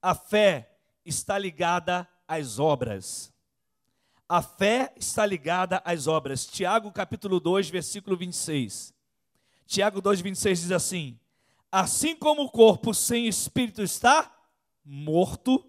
A 0.00 0.14
fé 0.14 0.78
está 1.04 1.36
ligada 1.36 2.08
às 2.26 2.58
obras. 2.58 3.32
A 4.28 4.42
fé 4.42 4.92
está 4.96 5.24
ligada 5.24 5.80
às 5.84 6.06
obras. 6.06 6.46
Tiago 6.46 6.90
capítulo 6.90 7.38
2, 7.38 7.70
versículo 7.70 8.16
26. 8.16 8.92
Tiago 9.66 10.00
2, 10.00 10.20
26 10.20 10.60
diz 10.60 10.72
assim: 10.72 11.18
Assim 11.70 12.16
como 12.16 12.42
o 12.42 12.50
corpo 12.50 12.94
sem 12.94 13.26
espírito 13.26 13.82
está 13.82 14.32
morto, 14.84 15.64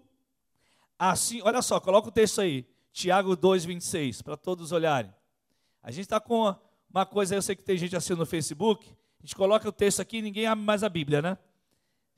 assim, 0.98 1.40
olha 1.42 1.60
só, 1.60 1.80
coloca 1.80 2.08
o 2.08 2.12
texto 2.12 2.40
aí. 2.40 2.66
Tiago 2.92 3.36
2,26, 3.36 4.22
para 4.22 4.36
todos 4.36 4.72
olharem. 4.72 5.12
A 5.82 5.90
gente 5.90 6.04
está 6.04 6.18
com 6.18 6.54
uma 6.90 7.06
coisa, 7.06 7.34
eu 7.34 7.42
sei 7.42 7.54
que 7.54 7.62
tem 7.62 7.76
gente 7.76 7.94
assim 7.94 8.14
no 8.14 8.26
Facebook, 8.26 8.88
a 9.20 9.22
gente 9.22 9.36
coloca 9.36 9.68
o 9.68 9.72
texto 9.72 10.00
aqui 10.00 10.18
e 10.18 10.22
ninguém 10.22 10.46
abre 10.46 10.64
mais 10.64 10.82
a 10.82 10.88
Bíblia, 10.88 11.22
né? 11.22 11.38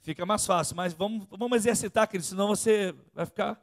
Fica 0.01 0.25
mais 0.25 0.47
fácil, 0.47 0.77
mas 0.77 0.95
vamos, 0.95 1.27
vamos 1.31 1.57
exercitar, 1.57 2.09
querido, 2.09 2.27
senão 2.27 2.49
você 2.49 2.95
vai 3.13 3.27
ficar 3.27 3.61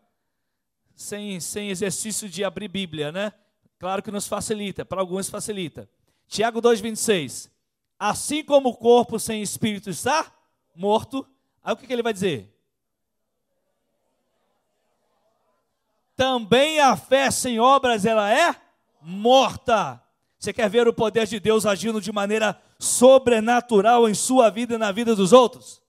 sem, 0.98 1.40
sem 1.40 1.70
exercício 1.70 2.28
de 2.28 2.44
abrir 2.44 2.68
Bíblia, 2.68 3.10
né? 3.14 3.32
Claro 3.80 4.04
que 4.04 4.12
nos 4.12 4.28
facilita, 4.28 4.84
para 4.84 5.00
alguns 5.00 5.30
facilita. 5.30 5.90
Tiago 6.28 6.62
2,26. 6.62 7.50
Assim 7.98 8.44
como 8.44 8.70
o 8.70 8.76
corpo 8.76 9.18
sem 9.18 9.42
espírito 9.42 9.90
está 9.90 10.30
morto, 10.76 11.26
aí 11.64 11.74
o 11.74 11.78
que, 11.78 11.88
que 11.88 11.94
ele 11.94 12.04
vai 12.04 12.12
dizer? 12.12 12.54
também 16.18 16.80
a 16.80 16.98
fé 16.98 17.30
sem 17.30 17.60
obras 17.60 18.04
ela 18.04 18.34
é 18.34 18.56
morta. 19.00 20.02
Você 20.40 20.52
quer 20.52 20.68
ver 20.68 20.88
o 20.88 20.94
poder 20.94 21.28
de 21.28 21.40
Deus 21.40 21.66
agindo 21.66 22.02
de 22.02 22.12
maneira 22.12 22.60
sobrenatural 22.80 24.10
em 24.10 24.16
sua 24.16 24.50
vida 24.50 24.74
e 24.74 24.78
na 24.80 24.92
vida 24.92 25.16
dos 25.16 25.32
outros? 25.32 25.82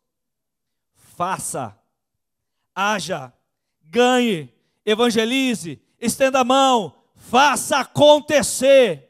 Faça, 1.16 1.76
haja, 2.74 3.32
ganhe, 3.82 4.52
evangelize, 4.90 5.80
estenda 6.00 6.40
a 6.40 6.44
mão, 6.44 6.94
faça 7.14 7.78
acontecer. 7.78 9.06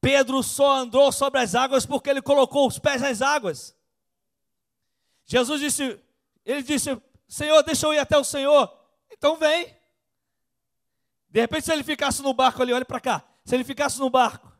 Pedro 0.00 0.42
só 0.42 0.78
andou 0.78 1.12
sobre 1.12 1.40
as 1.40 1.54
águas 1.54 1.86
porque 1.86 2.10
ele 2.10 2.22
colocou 2.22 2.66
os 2.66 2.78
pés 2.78 3.02
nas 3.02 3.22
águas. 3.22 3.76
Jesus 5.26 5.60
disse, 5.60 6.00
ele 6.44 6.62
disse: 6.62 7.00
Senhor, 7.28 7.62
deixa 7.62 7.86
eu 7.86 7.94
ir 7.94 7.98
até 7.98 8.18
o 8.18 8.24
Senhor. 8.24 8.68
Então 9.10 9.36
vem. 9.36 9.76
De 11.28 11.40
repente, 11.40 11.66
se 11.66 11.72
ele 11.72 11.84
ficasse 11.84 12.22
no 12.22 12.34
barco 12.34 12.60
ali, 12.60 12.72
olha 12.72 12.84
para 12.84 12.98
cá. 13.00 13.24
Se 13.44 13.54
ele 13.54 13.62
ficasse 13.62 14.00
no 14.00 14.10
barco, 14.10 14.50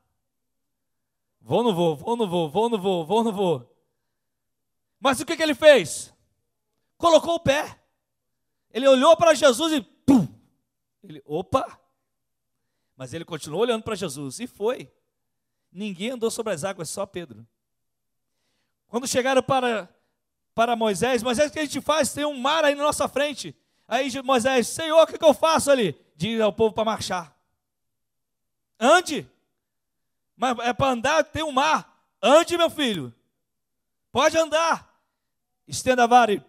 vou, 1.41 1.65
não 1.65 1.75
vou, 1.75 1.97
vou, 1.97 2.17
não 2.17 2.29
vou, 2.29 2.49
vou, 2.49 2.69
não 2.69 2.81
vou, 2.81 3.05
vou, 3.05 3.25
não 3.25 3.33
vou. 3.33 3.77
Mas 5.01 5.19
o 5.19 5.27
que, 5.27 5.37
que 5.37 5.43
ele 5.43 5.55
fez? 5.55 6.15
Colocou 6.97 7.35
o 7.35 7.41
pé. 7.41 7.81
Ele 8.73 8.87
olhou 8.87 9.17
para 9.17 9.35
Jesus 9.35 9.73
e 9.73 9.81
pum! 10.11 10.29
Ele, 11.03 11.23
opa! 11.25 11.79
Mas 12.97 13.15
ele 13.15 13.25
continuou 13.25 13.63
olhando 13.63 13.83
para 13.83 13.95
Jesus 13.95 14.41
e 14.41 14.47
foi. 14.47 14.91
Ninguém 15.73 16.11
andou 16.11 16.31
sobre 16.31 16.53
as 16.53 16.65
águas, 16.65 16.91
só 16.91 17.07
Pedro. 17.07 17.47
Quando 18.89 19.07
chegaram 19.07 19.43
para, 19.43 19.89
para 20.55 20.75
Moisés, 20.75 21.23
Moisés, 21.23 21.51
o 21.51 21.53
que 21.53 21.61
a 21.61 21.65
gente 21.65 21.81
faz? 21.81 22.13
Tem 22.13 22.25
um 22.25 22.39
mar 22.39 22.65
aí 22.65 22.75
na 22.75 22.83
nossa 22.83 23.09
frente. 23.09 23.57
Aí 23.87 24.11
Moisés, 24.23 24.69
Senhor, 24.69 25.01
o 25.03 25.07
que, 25.07 25.25
eu 25.25 25.35
faço 25.35 25.71
ali? 25.71 25.97
diz 26.17 26.41
ao 26.41 26.53
povo 26.53 26.75
para 26.75 26.85
marchar. 26.85 27.35
Ande. 28.79 29.27
Mas 30.37 30.59
é 30.59 30.73
para 30.73 30.93
andar, 30.93 31.25
tem 31.25 31.43
um 31.43 31.53
mar. 31.53 32.05
Ande, 32.21 32.59
meu 32.59 32.69
filho. 32.69 33.15
Pode 34.13 34.37
andar. 34.37 34.93
Estenda 35.67 36.05
a 36.05 36.07
vara 36.07 36.33
e, 36.33 36.43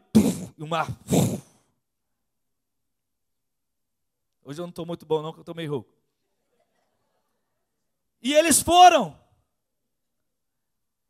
e 0.58 0.64
o 0.64 0.68
mar. 0.68 0.88
Puf. 1.08 1.31
Hoje 4.44 4.60
eu 4.60 4.64
não 4.64 4.70
estou 4.70 4.86
muito 4.86 5.06
bom, 5.06 5.22
não, 5.22 5.32
que 5.32 5.40
eu 5.40 5.44
estou 5.44 5.56
meio 5.56 5.72
rouco. 5.72 5.94
E 8.22 8.34
eles 8.34 8.62
foram. 8.62 9.20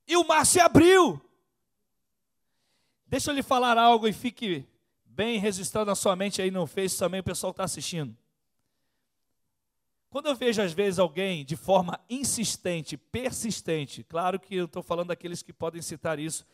E 0.07 0.15
o 0.17 0.25
mar 0.25 0.45
se 0.45 0.59
abriu. 0.59 1.21
Deixa 3.05 3.31
eu 3.31 3.35
lhe 3.35 3.43
falar 3.43 3.77
algo 3.77 4.07
e 4.07 4.13
fique 4.13 4.65
bem 5.05 5.37
registrado 5.39 5.89
na 5.89 5.95
sua 5.95 6.15
mente 6.15 6.41
aí 6.41 6.49
no 6.49 6.65
Face 6.65 6.97
também, 6.97 7.19
o 7.19 7.23
pessoal 7.23 7.51
está 7.51 7.63
assistindo. 7.63 8.15
Quando 10.09 10.27
eu 10.27 10.35
vejo, 10.35 10.61
às 10.61 10.73
vezes, 10.73 10.99
alguém 10.99 11.45
de 11.45 11.55
forma 11.55 11.99
insistente, 12.09 12.97
persistente, 12.97 14.03
claro 14.03 14.39
que 14.39 14.55
eu 14.55 14.65
estou 14.65 14.83
falando 14.83 15.07
daqueles 15.07 15.41
que 15.41 15.53
podem 15.53 15.81
citar 15.81 16.19
isso, 16.19 16.45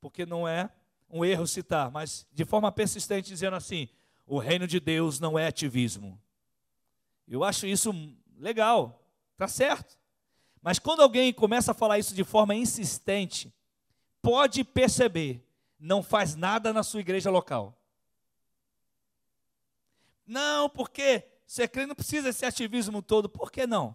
porque 0.00 0.26
não 0.26 0.48
é 0.48 0.68
um 1.08 1.24
erro 1.24 1.46
citar, 1.46 1.90
mas 1.90 2.26
de 2.32 2.44
forma 2.44 2.72
persistente, 2.72 3.28
dizendo 3.28 3.54
assim: 3.54 3.88
o 4.26 4.38
reino 4.38 4.66
de 4.66 4.80
Deus 4.80 5.20
não 5.20 5.38
é 5.38 5.46
ativismo. 5.46 6.20
Eu 7.26 7.42
acho 7.42 7.66
isso 7.66 7.92
legal, 8.38 9.02
tá 9.36 9.48
certo. 9.48 9.98
Mas 10.60 10.78
quando 10.78 11.02
alguém 11.02 11.32
começa 11.32 11.72
a 11.72 11.74
falar 11.74 11.98
isso 11.98 12.14
de 12.14 12.24
forma 12.24 12.54
insistente, 12.54 13.52
pode 14.22 14.64
perceber, 14.64 15.46
não 15.78 16.02
faz 16.02 16.34
nada 16.34 16.72
na 16.72 16.82
sua 16.82 17.00
igreja 17.00 17.30
local. 17.30 17.78
Não, 20.26 20.70
porque 20.70 21.24
ser 21.46 21.68
crente 21.68 21.88
não 21.88 21.94
precisa 21.94 22.28
desse 22.28 22.46
ativismo 22.46 23.02
todo, 23.02 23.28
por 23.28 23.52
que 23.52 23.66
não? 23.66 23.94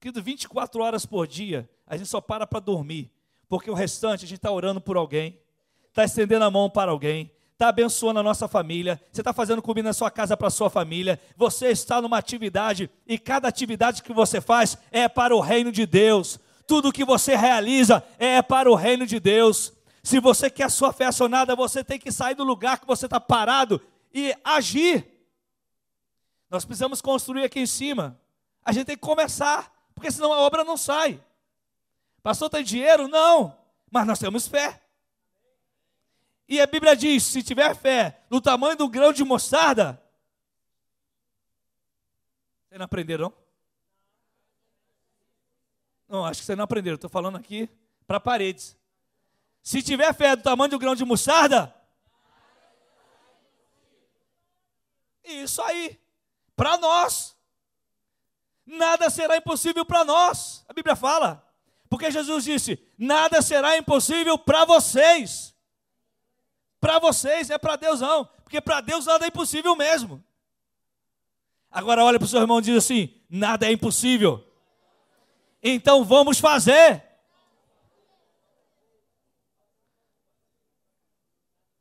Querido, 0.00 0.22
24 0.22 0.82
horas 0.82 1.06
por 1.06 1.26
dia, 1.26 1.68
a 1.86 1.96
gente 1.96 2.08
só 2.08 2.20
para 2.20 2.46
para 2.46 2.60
dormir, 2.60 3.10
porque 3.48 3.70
o 3.70 3.74
restante 3.74 4.24
a 4.24 4.28
gente 4.28 4.38
está 4.38 4.50
orando 4.50 4.80
por 4.80 4.96
alguém, 4.96 5.40
está 5.88 6.04
estendendo 6.04 6.44
a 6.44 6.50
mão 6.50 6.68
para 6.68 6.90
alguém, 6.90 7.30
está 7.56 7.68
abençoando 7.68 8.20
a 8.20 8.22
nossa 8.22 8.46
família, 8.46 9.00
você 9.10 9.22
está 9.22 9.32
fazendo 9.32 9.62
comida 9.62 9.88
na 9.88 9.94
sua 9.94 10.10
casa 10.10 10.36
para 10.36 10.48
a 10.48 10.50
sua 10.50 10.68
família, 10.68 11.18
você 11.34 11.68
está 11.70 12.02
numa 12.02 12.18
atividade 12.18 12.90
e 13.06 13.18
cada 13.18 13.48
atividade 13.48 14.02
que 14.02 14.12
você 14.12 14.42
faz 14.42 14.76
é 14.92 15.08
para 15.08 15.34
o 15.34 15.40
reino 15.40 15.72
de 15.72 15.86
Deus, 15.86 16.38
tudo 16.66 16.92
que 16.92 17.02
você 17.02 17.34
realiza 17.34 18.04
é 18.18 18.42
para 18.42 18.70
o 18.70 18.74
reino 18.74 19.06
de 19.06 19.18
Deus. 19.18 19.72
Se 20.02 20.20
você 20.20 20.50
quer 20.50 20.64
a 20.64 20.68
sua 20.68 20.92
fé 20.92 21.06
acionada, 21.06 21.56
você 21.56 21.82
tem 21.82 21.98
que 21.98 22.12
sair 22.12 22.34
do 22.34 22.44
lugar 22.44 22.78
que 22.78 22.86
você 22.86 23.06
está 23.06 23.18
parado 23.18 23.80
e 24.12 24.34
agir. 24.44 25.06
Nós 26.50 26.66
precisamos 26.66 27.00
construir 27.00 27.44
aqui 27.44 27.60
em 27.60 27.66
cima. 27.66 28.20
A 28.62 28.70
gente 28.70 28.86
tem 28.86 28.96
que 28.96 29.02
começar, 29.02 29.72
porque 29.94 30.10
senão 30.10 30.30
a 30.30 30.40
obra 30.40 30.62
não 30.62 30.76
sai. 30.76 31.18
Pastor, 32.22 32.50
tem 32.50 32.62
dinheiro? 32.62 33.08
Não, 33.08 33.56
mas 33.90 34.06
nós 34.06 34.18
temos 34.18 34.46
fé. 34.46 34.82
E 36.48 36.60
a 36.60 36.66
Bíblia 36.66 36.96
diz: 36.96 37.22
se 37.22 37.42
tiver 37.42 37.74
fé 37.74 38.24
no 38.30 38.40
tamanho 38.40 38.76
do 38.76 38.88
grão 38.88 39.12
de 39.12 39.24
mostarda, 39.24 40.00
vocês 42.68 42.78
não 42.78 42.84
aprenderam? 42.84 43.32
Não, 46.08 46.24
acho 46.24 46.40
que 46.40 46.46
vocês 46.46 46.56
não 46.56 46.64
aprenderam. 46.64 46.94
Estou 46.94 47.10
falando 47.10 47.36
aqui 47.36 47.68
para 48.06 48.20
paredes. 48.20 48.76
Se 49.62 49.82
tiver 49.82 50.14
fé 50.14 50.36
do 50.36 50.42
tamanho 50.42 50.70
do 50.70 50.78
grão 50.78 50.94
de 50.94 51.04
mostarda, 51.04 51.74
Isso 55.26 55.60
aí. 55.60 55.98
Para 56.54 56.78
nós. 56.78 57.36
Nada 58.64 59.10
será 59.10 59.36
impossível 59.36 59.84
para 59.84 60.04
nós. 60.04 60.64
A 60.68 60.72
Bíblia 60.72 60.96
fala. 60.96 61.44
Porque 61.88 62.10
Jesus 62.10 62.44
disse: 62.44 62.78
nada 62.96 63.42
será 63.42 63.76
impossível 63.76 64.38
para 64.38 64.64
vocês. 64.64 65.54
Para 66.86 67.00
vocês, 67.00 67.50
é 67.50 67.58
para 67.58 67.74
Deus 67.74 68.00
não. 68.00 68.26
Porque 68.44 68.60
para 68.60 68.80
Deus 68.80 69.06
nada 69.06 69.24
é 69.24 69.28
impossível 69.28 69.74
mesmo. 69.74 70.24
Agora 71.68 72.04
olha 72.04 72.16
para 72.16 72.26
o 72.26 72.28
seu 72.28 72.40
irmão 72.40 72.60
e 72.60 72.62
diz 72.62 72.76
assim: 72.76 73.12
nada 73.28 73.66
é 73.66 73.72
impossível. 73.72 74.48
Então 75.60 76.04
vamos 76.04 76.38
fazer. 76.38 77.02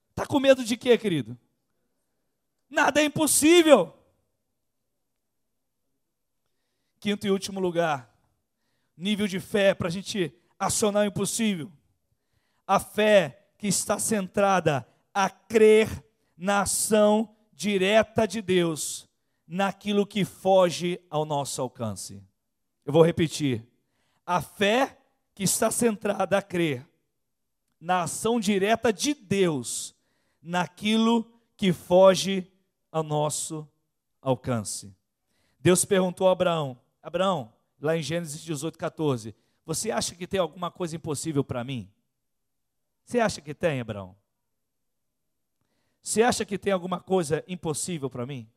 Está 0.10 0.26
com 0.26 0.40
medo 0.40 0.64
de 0.64 0.76
quê, 0.76 0.98
querido? 0.98 1.38
Nada 2.68 3.00
é 3.00 3.06
impossível. 3.06 3.96
Quinto 7.00 7.28
e 7.28 7.30
último 7.30 7.60
lugar, 7.60 8.12
nível 8.98 9.28
de 9.28 9.40
fé 9.40 9.76
para 9.76 9.88
a 9.88 9.92
gente 9.92 10.34
acionar 10.58 11.04
o 11.04 11.08
impossível. 11.08 11.72
A 12.66 12.80
fé 12.80 13.52
que 13.60 13.68
está 13.68 14.00
centrada 14.00 14.95
a 15.16 15.30
crer 15.30 16.04
na 16.36 16.64
ação 16.64 17.34
direta 17.54 18.28
de 18.28 18.42
Deus, 18.42 19.08
naquilo 19.48 20.06
que 20.06 20.26
foge 20.26 21.00
ao 21.10 21.24
nosso 21.24 21.62
alcance. 21.62 22.22
Eu 22.86 22.92
vou 22.92 23.02
repetir. 23.02 23.66
A 24.26 24.42
fé 24.42 25.00
que 25.34 25.44
está 25.44 25.72
centrada 25.72 26.38
a 26.38 26.42
crer 26.42 26.86
na 27.80 28.02
ação 28.02 28.42
direta 28.42 28.92
de 28.92 29.14
Deus, 29.14 29.96
naquilo 30.42 31.32
que 31.56 31.72
foge 31.72 32.52
ao 32.92 33.04
nosso 33.04 33.66
alcance. 34.22 34.94
Deus 35.60 35.86
perguntou 35.86 36.28
a 36.28 36.34
Abraão: 36.34 36.78
Abraão, 37.02 37.54
lá 37.80 37.96
em 37.96 38.02
Gênesis 38.02 38.42
18, 38.42 38.78
14, 38.78 39.34
você 39.66 39.92
acha 39.92 40.14
que 40.14 40.28
tem 40.28 40.40
alguma 40.40 40.70
coisa 40.70 40.96
impossível 40.98 41.44
para 41.44 41.64
mim? 41.64 41.90
Você 43.06 43.20
acha 43.20 43.40
que 43.40 43.54
tem, 43.54 43.80
Abraão? 43.80 44.16
Você 46.06 46.22
acha 46.22 46.46
que 46.46 46.56
tem 46.56 46.72
alguma 46.72 47.00
coisa 47.00 47.44
impossível 47.48 48.12
para 48.12 48.28
mim? 48.28 48.48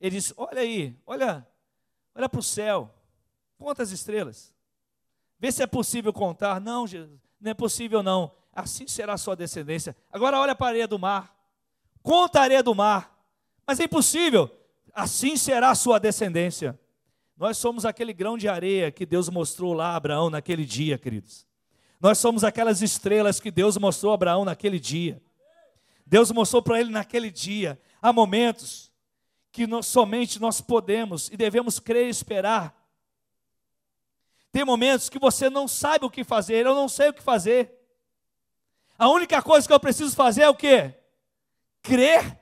Ele 0.00 0.16
diz: 0.16 0.34
Olha 0.36 0.60
aí, 0.60 0.98
olha, 1.06 1.46
olha 2.16 2.28
para 2.28 2.40
o 2.40 2.42
céu, 2.42 2.92
conta 3.56 3.80
as 3.80 3.92
estrelas, 3.92 4.52
vê 5.38 5.52
se 5.52 5.62
é 5.62 5.68
possível 5.68 6.12
contar. 6.12 6.60
Não, 6.60 6.84
Jesus, 6.84 7.20
não 7.40 7.52
é 7.52 7.54
possível 7.54 8.02
não. 8.02 8.34
Assim 8.52 8.88
será 8.88 9.12
a 9.12 9.18
sua 9.18 9.36
descendência. 9.36 9.96
Agora 10.10 10.40
olha 10.40 10.56
para 10.56 10.66
a 10.66 10.70
areia 10.70 10.88
do 10.88 10.98
mar, 10.98 11.32
conta 12.02 12.40
a 12.40 12.42
areia 12.42 12.62
do 12.62 12.74
mar, 12.74 13.16
mas 13.64 13.78
é 13.78 13.84
impossível. 13.84 14.50
Assim 14.92 15.36
será 15.36 15.70
a 15.70 15.76
sua 15.76 16.00
descendência. 16.00 16.76
Nós 17.36 17.56
somos 17.56 17.84
aquele 17.84 18.12
grão 18.12 18.36
de 18.36 18.48
areia 18.48 18.90
que 18.90 19.06
Deus 19.06 19.28
mostrou 19.28 19.74
lá 19.74 19.90
a 19.92 19.96
Abraão 19.96 20.28
naquele 20.28 20.64
dia, 20.64 20.98
queridos. 20.98 21.51
Nós 22.02 22.18
somos 22.18 22.42
aquelas 22.42 22.82
estrelas 22.82 23.38
que 23.38 23.48
Deus 23.48 23.78
mostrou 23.78 24.10
a 24.10 24.16
Abraão 24.16 24.44
naquele 24.44 24.80
dia. 24.80 25.22
Deus 26.04 26.32
mostrou 26.32 26.60
para 26.60 26.80
ele 26.80 26.90
naquele 26.90 27.30
dia. 27.30 27.80
Há 28.02 28.12
momentos 28.12 28.90
que 29.52 29.68
nós, 29.68 29.86
somente 29.86 30.40
nós 30.40 30.60
podemos 30.60 31.28
e 31.28 31.36
devemos 31.36 31.78
crer 31.78 32.08
e 32.08 32.10
esperar. 32.10 32.76
Tem 34.50 34.64
momentos 34.64 35.08
que 35.08 35.16
você 35.16 35.48
não 35.48 35.68
sabe 35.68 36.04
o 36.04 36.10
que 36.10 36.24
fazer, 36.24 36.66
eu 36.66 36.74
não 36.74 36.88
sei 36.88 37.10
o 37.10 37.14
que 37.14 37.22
fazer. 37.22 37.72
A 38.98 39.08
única 39.08 39.40
coisa 39.40 39.64
que 39.64 39.72
eu 39.72 39.78
preciso 39.78 40.16
fazer 40.16 40.42
é 40.42 40.48
o 40.48 40.56
quê? 40.56 40.92
Crer 41.82 42.36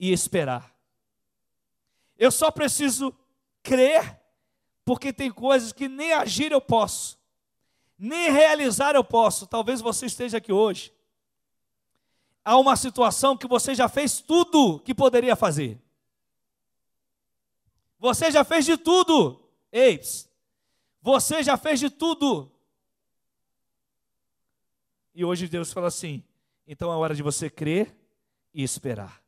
e 0.00 0.10
esperar. 0.10 0.74
Eu 2.18 2.30
só 2.30 2.50
preciso 2.50 3.14
crer, 3.62 4.18
porque 4.86 5.12
tem 5.12 5.30
coisas 5.30 5.70
que 5.70 5.86
nem 5.86 6.14
agir 6.14 6.50
eu 6.50 6.62
posso, 6.62 7.18
nem 8.02 8.32
realizar 8.32 8.96
eu 8.96 9.04
posso. 9.04 9.46
Talvez 9.46 9.80
você 9.80 10.06
esteja 10.06 10.38
aqui 10.38 10.52
hoje. 10.52 10.92
Há 12.44 12.58
uma 12.58 12.74
situação 12.74 13.36
que 13.36 13.46
você 13.46 13.76
já 13.76 13.88
fez 13.88 14.20
tudo 14.20 14.80
que 14.80 14.92
poderia 14.92 15.36
fazer. 15.36 15.80
Você 18.00 18.32
já 18.32 18.42
fez 18.42 18.64
de 18.64 18.76
tudo. 18.76 19.40
Eis, 19.70 20.28
você 21.00 21.44
já 21.44 21.56
fez 21.56 21.78
de 21.78 21.88
tudo. 21.88 22.50
E 25.14 25.24
hoje 25.24 25.46
Deus 25.46 25.72
fala 25.72 25.86
assim: 25.86 26.24
então 26.66 26.92
é 26.92 26.96
hora 26.96 27.14
de 27.14 27.22
você 27.22 27.48
crer 27.48 27.96
e 28.52 28.64
esperar. 28.64 29.22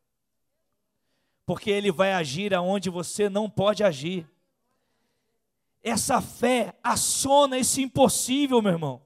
Porque 1.46 1.70
Ele 1.70 1.92
vai 1.92 2.12
agir 2.12 2.52
aonde 2.52 2.90
você 2.90 3.28
não 3.28 3.48
pode 3.48 3.84
agir. 3.84 4.28
Essa 5.85 6.23
fé 6.23 6.75
aciona 6.83 7.59
esse 7.59 7.83
impossível, 7.83 8.62
meu 8.62 8.73
irmão. 8.73 9.03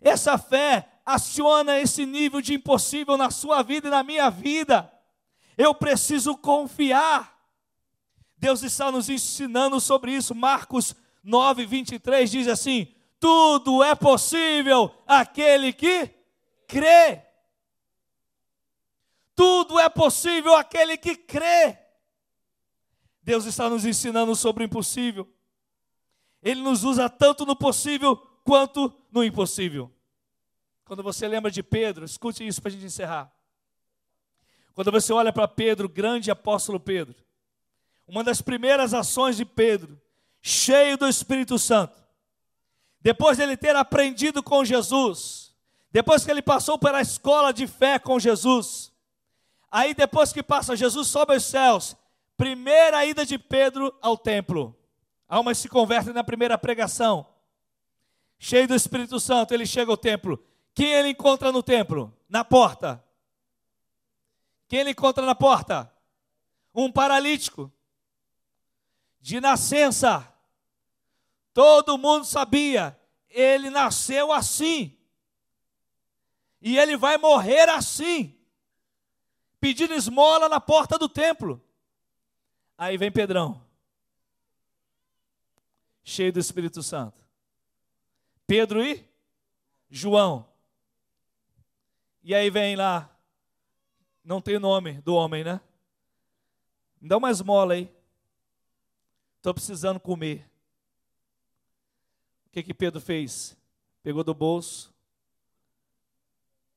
Essa 0.00 0.38
fé 0.38 0.88
aciona 1.04 1.80
esse 1.80 2.06
nível 2.06 2.40
de 2.40 2.54
impossível 2.54 3.16
na 3.16 3.32
sua 3.32 3.64
vida 3.64 3.88
e 3.88 3.90
na 3.90 4.04
minha 4.04 4.30
vida. 4.30 4.90
Eu 5.58 5.74
preciso 5.74 6.36
confiar. 6.36 7.36
Deus 8.38 8.62
está 8.62 8.92
nos 8.92 9.08
ensinando 9.08 9.80
sobre 9.80 10.12
isso. 10.12 10.32
Marcos 10.32 10.94
9, 11.24 11.66
23 11.66 12.30
diz 12.30 12.46
assim: 12.46 12.94
Tudo 13.18 13.82
é 13.82 13.96
possível 13.96 14.94
aquele 15.08 15.72
que 15.72 16.08
crê. 16.68 17.22
Tudo 19.34 19.80
é 19.80 19.88
possível 19.88 20.54
aquele 20.54 20.96
que 20.96 21.16
crê. 21.16 21.76
Deus 23.20 23.46
está 23.46 23.68
nos 23.68 23.84
ensinando 23.84 24.36
sobre 24.36 24.62
o 24.62 24.66
impossível. 24.66 25.28
Ele 26.42 26.62
nos 26.62 26.84
usa 26.84 27.08
tanto 27.08 27.44
no 27.44 27.54
possível 27.54 28.16
quanto 28.44 28.92
no 29.10 29.22
impossível. 29.22 29.92
Quando 30.84 31.02
você 31.02 31.28
lembra 31.28 31.50
de 31.50 31.62
Pedro, 31.62 32.04
escute 32.04 32.46
isso 32.46 32.60
para 32.60 32.70
a 32.70 32.72
gente 32.72 32.84
encerrar. 32.84 33.32
Quando 34.74 34.90
você 34.90 35.12
olha 35.12 35.32
para 35.32 35.46
Pedro, 35.46 35.88
grande 35.88 36.30
apóstolo 36.30 36.80
Pedro, 36.80 37.14
uma 38.06 38.24
das 38.24 38.40
primeiras 38.40 38.92
ações 38.92 39.36
de 39.36 39.44
Pedro 39.44 40.00
cheio 40.40 40.96
do 40.96 41.06
Espírito 41.06 41.58
Santo. 41.58 42.00
Depois 43.00 43.36
de 43.36 43.42
ele 43.42 43.56
ter 43.56 43.76
aprendido 43.76 44.42
com 44.42 44.64
Jesus, 44.64 45.54
depois 45.92 46.24
que 46.24 46.30
ele 46.30 46.42
passou 46.42 46.78
pela 46.78 47.00
escola 47.00 47.52
de 47.52 47.66
fé 47.66 47.98
com 47.98 48.18
Jesus, 48.18 48.92
aí 49.70 49.94
depois 49.94 50.32
que 50.32 50.42
passa, 50.42 50.76
Jesus 50.76 51.08
sobe 51.08 51.34
aos 51.34 51.44
céus, 51.44 51.96
primeira 52.36 53.04
ida 53.06 53.24
de 53.24 53.38
Pedro 53.38 53.94
ao 54.00 54.16
templo. 54.16 54.76
Almas 55.30 55.58
se 55.58 55.68
convertem 55.68 56.12
na 56.12 56.24
primeira 56.24 56.58
pregação. 56.58 57.24
Cheio 58.36 58.66
do 58.66 58.74
Espírito 58.74 59.20
Santo, 59.20 59.54
ele 59.54 59.64
chega 59.64 59.88
ao 59.88 59.96
templo. 59.96 60.44
Quem 60.74 60.92
ele 60.92 61.10
encontra 61.10 61.52
no 61.52 61.62
templo? 61.62 62.12
Na 62.28 62.44
porta. 62.44 63.02
Quem 64.66 64.80
ele 64.80 64.90
encontra 64.90 65.24
na 65.24 65.36
porta? 65.36 65.88
Um 66.74 66.90
paralítico. 66.90 67.72
De 69.20 69.40
nascença. 69.40 70.26
Todo 71.54 71.96
mundo 71.96 72.24
sabia, 72.24 72.98
ele 73.28 73.70
nasceu 73.70 74.32
assim. 74.32 74.98
E 76.60 76.76
ele 76.76 76.96
vai 76.96 77.16
morrer 77.16 77.68
assim, 77.68 78.36
pedindo 79.60 79.94
esmola 79.94 80.48
na 80.48 80.60
porta 80.60 80.98
do 80.98 81.08
templo. 81.08 81.62
Aí 82.76 82.96
vem 82.96 83.12
Pedrão, 83.12 83.64
cheio 86.02 86.32
do 86.32 86.40
Espírito 86.40 86.82
Santo. 86.82 87.24
Pedro 88.46 88.82
e 88.82 89.08
João. 89.88 90.48
E 92.22 92.34
aí 92.34 92.50
vem 92.50 92.76
lá, 92.76 93.10
não 94.22 94.40
tem 94.40 94.58
nome 94.58 95.00
do 95.00 95.14
homem, 95.14 95.42
né? 95.42 95.60
Me 97.00 97.08
dá 97.08 97.16
uma 97.16 97.30
esmola 97.30 97.74
aí. 97.74 97.90
Estou 99.36 99.54
precisando 99.54 99.98
comer. 99.98 100.46
O 102.46 102.50
que, 102.50 102.62
que 102.62 102.74
Pedro 102.74 103.00
fez? 103.00 103.56
Pegou 104.02 104.22
do 104.22 104.34
bolso 104.34 104.92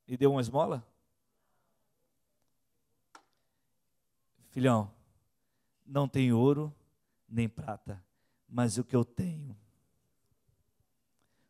e 0.07 0.15
deu 0.15 0.31
uma 0.31 0.41
esmola? 0.41 0.85
Filhão, 4.49 4.93
não 5.85 6.07
tem 6.07 6.31
ouro 6.31 6.73
nem 7.27 7.49
prata, 7.49 7.99
mas 8.53 8.77
o 8.77 8.83
que 8.83 8.95
eu 8.95 9.03
tenho, 9.03 9.57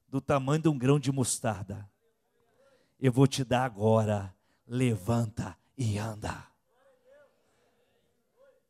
do 0.08 0.22
tamanho 0.22 0.62
de 0.62 0.70
um 0.70 0.78
grão 0.78 0.98
de 0.98 1.12
mostarda, 1.12 1.92
eu 2.98 3.12
vou 3.12 3.28
te 3.28 3.44
dar 3.44 3.66
agora. 3.66 4.34
Levanta 4.66 5.60
e 5.78 5.98
anda. 5.98 6.48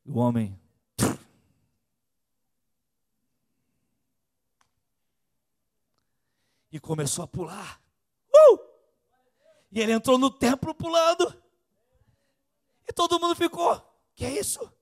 O 0.03 0.17
homem 0.17 0.59
e 6.71 6.79
começou 6.79 7.23
a 7.23 7.27
pular. 7.27 7.79
Uh! 8.33 8.59
E 9.71 9.79
ele 9.79 9.91
entrou 9.91 10.17
no 10.17 10.31
templo 10.31 10.73
pulando. 10.73 11.39
E 12.87 12.91
todo 12.91 13.19
mundo 13.19 13.35
ficou: 13.35 13.79
Que 14.15 14.25
é 14.25 14.39
isso? 14.39 14.72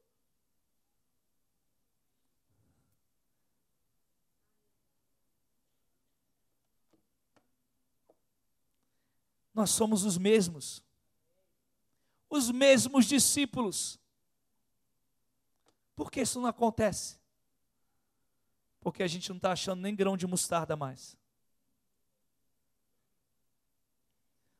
Nós 9.61 9.69
somos 9.69 10.03
os 10.05 10.17
mesmos. 10.17 10.83
Os 12.27 12.49
mesmos 12.49 13.05
discípulos. 13.05 13.99
Por 15.95 16.09
que 16.09 16.21
isso 16.21 16.41
não 16.41 16.47
acontece? 16.47 17.19
Porque 18.79 19.03
a 19.03 19.07
gente 19.07 19.29
não 19.29 19.35
está 19.35 19.51
achando 19.51 19.79
nem 19.79 19.95
grão 19.95 20.17
de 20.17 20.25
mostarda 20.25 20.75
mais. 20.75 21.15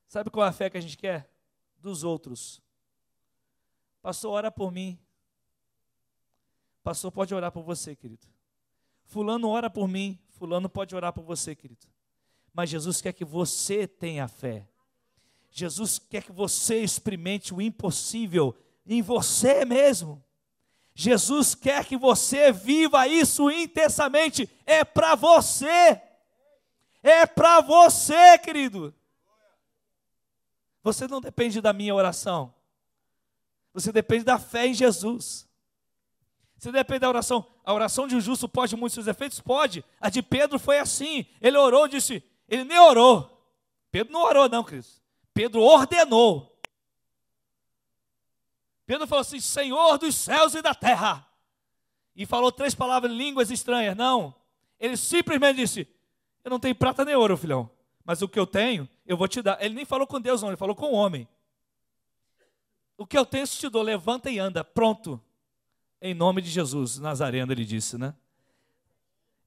Sabe 0.08 0.30
qual 0.30 0.46
é 0.46 0.50
a 0.50 0.54
fé 0.54 0.70
que 0.70 0.78
a 0.78 0.82
gente 0.82 0.96
quer? 0.96 1.28
Dos 1.80 2.04
outros. 2.04 2.62
Pastor, 4.04 4.34
ora 4.34 4.52
por 4.52 4.72
mim. 4.72 5.00
Pastor 6.84 7.12
pode 7.12 7.34
orar 7.34 7.52
por 7.52 7.64
você, 7.64 7.96
querido. 7.96 8.28
Fulano 9.06 9.50
ora 9.50 9.68
por 9.68 9.88
mim, 9.88 10.20
fulano 10.30 10.70
pode 10.70 10.96
orar 10.96 11.12
por 11.12 11.24
você, 11.24 11.56
querido. 11.56 11.88
Mas 12.54 12.70
Jesus 12.70 13.02
quer 13.02 13.14
que 13.14 13.26
você 13.26 13.88
tenha 13.88 14.28
fé. 14.28 14.71
Jesus 15.52 16.00
quer 16.00 16.24
que 16.24 16.32
você 16.32 16.80
experimente 16.80 17.54
o 17.54 17.62
impossível 17.62 18.56
em 18.86 19.02
você 19.02 19.66
mesmo. 19.66 20.24
Jesus 20.96 21.54
quer 21.54 21.86
que 21.86 21.98
você 21.98 22.52
viva 22.52 23.06
isso 23.08 23.52
intensamente. 23.52 24.50
É 24.66 24.86
para 24.86 25.14
você. 25.14 26.02
É 27.04 27.26
para 27.26 27.60
você, 27.60 28.38
querido. 28.38 28.96
Você 30.82 31.08
não 31.08 31.20
depende 31.20 31.60
da 31.60 31.74
minha 31.74 31.94
oração. 31.94 32.54
Você 33.74 33.92
depende 33.92 34.24
da 34.24 34.40
fé 34.40 34.68
em 34.68 34.74
Jesus. 34.74 35.48
Você 36.58 36.72
depende 36.72 37.00
da 37.00 37.10
oração. 37.10 37.46
A 37.64 37.74
oração 37.74 38.08
de 38.08 38.16
um 38.16 38.22
justo 38.22 38.48
pode 38.48 38.76
muitos 38.76 38.94
seus 38.94 39.08
efeitos? 39.08 39.40
Pode. 39.40 39.84
A 40.00 40.10
de 40.10 40.22
Pedro 40.22 40.58
foi 40.58 40.80
assim. 40.80 41.26
Ele 41.42 41.58
orou, 41.58 41.88
disse. 41.88 42.24
Ele 42.48 42.64
nem 42.64 42.80
orou. 42.80 43.30
Pedro 43.92 44.14
não 44.14 44.24
orou, 44.24 44.48
não, 44.48 44.64
Cristo. 44.64 45.01
Pedro 45.34 45.62
ordenou. 45.62 46.62
Pedro 48.86 49.08
falou 49.08 49.22
assim: 49.22 49.40
Senhor 49.40 49.98
dos 49.98 50.16
céus 50.16 50.54
e 50.54 50.62
da 50.62 50.76
terra. 50.76 51.28
E 52.16 52.26
falou 52.26 52.52
três 52.52 52.76
palavras 52.76 53.12
em 53.12 53.18
línguas 53.18 53.50
estranhas. 53.50 53.96
Não. 53.96 54.36
Ele 54.80 54.98
simplesmente 54.98 55.58
disse: 55.58 55.88
Eu 56.44 56.52
não 56.52 56.60
tenho 56.60 56.76
prata 56.76 57.06
nem 57.06 57.16
ouro, 57.16 57.38
filhão. 57.38 57.70
Mas 58.04 58.22
o 58.22 58.28
que 58.28 58.40
eu 58.40 58.48
tenho, 58.48 58.90
eu 59.06 59.16
vou 59.16 59.28
te 59.28 59.42
dar. 59.42 59.64
Ele 59.64 59.76
nem 59.76 59.86
falou 59.86 60.08
com 60.08 60.20
Deus, 60.20 60.42
não. 60.42 60.50
Ele 60.50 60.58
falou 60.58 60.76
com 60.76 60.88
o 60.88 60.94
homem. 60.94 61.28
O 62.98 63.06
que 63.06 63.18
eu 63.18 63.26
tenho, 63.26 63.44
eu 63.44 63.48
te 63.48 63.70
dou. 63.70 63.82
Levanta 63.82 64.30
e 64.30 64.40
anda. 64.40 64.64
Pronto. 64.64 65.22
Em 66.02 66.14
nome 66.14 66.42
de 66.42 66.50
Jesus. 66.50 66.98
Nazareno, 66.98 67.52
ele 67.52 67.64
disse, 67.64 67.98
né? 67.98 68.16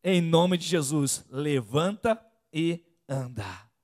Em 0.03 0.20
nome 0.20 0.57
de 0.57 0.66
Jesus. 0.66 1.24
Levanta 1.30 2.20
e 2.53 2.80
anda. 3.09 3.45
O 3.45 3.74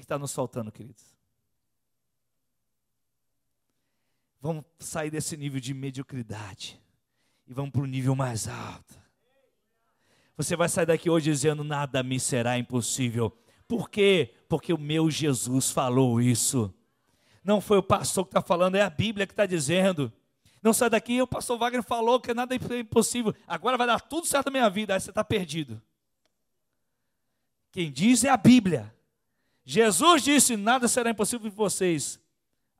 que 0.00 0.04
está 0.04 0.18
nos 0.18 0.32
faltando, 0.32 0.70
queridos? 0.72 1.04
Vamos 4.40 4.64
sair 4.78 5.10
desse 5.10 5.36
nível 5.36 5.60
de 5.60 5.72
mediocridade 5.72 6.80
e 7.46 7.54
vamos 7.54 7.70
para 7.70 7.82
o 7.82 7.86
nível 7.86 8.16
mais 8.16 8.48
alto. 8.48 9.00
Você 10.36 10.56
vai 10.56 10.68
sair 10.68 10.86
daqui 10.86 11.08
hoje 11.08 11.30
dizendo: 11.30 11.62
nada 11.62 12.02
me 12.02 12.18
será 12.18 12.58
impossível. 12.58 13.36
Por 13.68 13.88
quê? 13.88 14.34
Porque 14.48 14.72
o 14.72 14.78
meu 14.78 15.10
Jesus 15.10 15.70
falou 15.70 16.20
isso. 16.20 16.74
Não 17.44 17.60
foi 17.60 17.78
o 17.78 17.82
pastor 17.82 18.24
que 18.24 18.30
está 18.30 18.42
falando, 18.42 18.76
é 18.76 18.82
a 18.82 18.90
Bíblia 18.90 19.26
que 19.26 19.32
está 19.32 19.46
dizendo. 19.46 20.12
Não 20.62 20.72
sai 20.72 20.88
daqui, 20.88 21.20
o 21.20 21.26
pastor 21.26 21.58
Wagner 21.58 21.82
falou 21.82 22.20
que 22.20 22.32
nada 22.32 22.54
é 22.54 22.78
impossível. 22.78 23.34
Agora 23.46 23.76
vai 23.76 23.86
dar 23.86 24.00
tudo 24.00 24.26
certo 24.26 24.46
na 24.46 24.52
minha 24.52 24.70
vida. 24.70 24.94
Aí 24.94 25.00
você 25.00 25.10
está 25.10 25.24
perdido. 25.24 25.82
Quem 27.72 27.90
diz 27.90 28.22
é 28.22 28.28
a 28.28 28.36
Bíblia. 28.36 28.94
Jesus 29.64 30.22
disse: 30.22 30.56
Nada 30.56 30.88
será 30.88 31.10
impossível 31.10 31.50
para 31.50 31.56
vocês. 31.56 32.20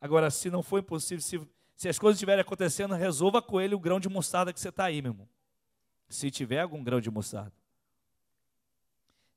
Agora, 0.00 0.30
se 0.30 0.50
não 0.50 0.62
for 0.62 0.80
impossível, 0.80 1.22
se, 1.22 1.40
se 1.76 1.88
as 1.88 1.98
coisas 1.98 2.16
estiverem 2.16 2.42
acontecendo, 2.42 2.94
resolva 2.94 3.40
com 3.40 3.60
ele 3.60 3.74
o 3.74 3.80
grão 3.80 4.00
de 4.00 4.08
mostarda 4.08 4.52
que 4.52 4.60
você 4.60 4.68
está 4.68 4.84
aí, 4.84 5.00
meu 5.00 5.12
irmão. 5.12 5.28
Se 6.08 6.30
tiver 6.30 6.60
algum 6.60 6.82
grão 6.82 7.00
de 7.00 7.10
mostarda. 7.10 7.52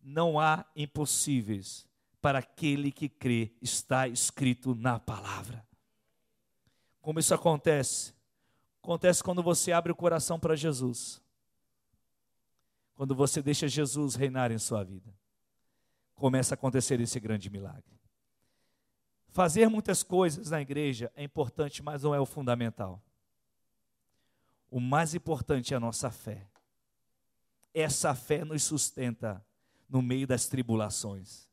Não 0.02 0.39
há 0.39 0.66
impossíveis 0.76 1.88
para 2.22 2.39
aquele 2.39 2.91
que 2.91 3.08
crê, 3.08 3.52
está 3.62 4.08
escrito 4.08 4.74
na 4.76 5.00
palavra. 5.00 5.66
Como 7.02 7.20
isso 7.20 7.34
acontece? 7.34 8.14
Acontece 8.82 9.24
quando 9.24 9.43
você 9.43 9.72
abre 9.72 9.91
o 9.91 9.96
coração 9.96 10.39
para 10.39 10.56
Jesus. 10.56 11.22
Quando 12.96 13.14
você 13.14 13.41
deixa 13.41 13.68
Jesus 13.68 14.16
reinar 14.16 14.52
em 14.52 14.58
sua 14.58 14.84
vida 14.84 15.14
começa 16.16 16.53
a 16.53 16.55
acontecer 16.55 16.99
esse 16.99 17.20
grande 17.20 17.49
milagre. 17.49 17.84
Fazer 19.30 19.70
muitas 19.70 20.01
coisas 20.01 20.49
na 20.49 20.61
igreja 20.61 21.11
é 21.16 21.24
importante, 21.24 21.84
mas 21.84 22.03
não 22.03 22.16
é 22.16 22.20
o 22.20 22.26
fundamental. 22.26 23.01
O 24.72 24.80
mais 24.80 25.13
importante 25.13 25.74
é 25.74 25.78
a 25.78 25.80
nossa 25.80 26.09
fé. 26.09 26.47
Essa 27.74 28.16
fé 28.16 28.45
nos 28.45 28.63
sustenta 28.63 29.45
no 29.89 30.01
meio 30.01 30.26
das 30.26 30.47
tribulações. 30.47 31.49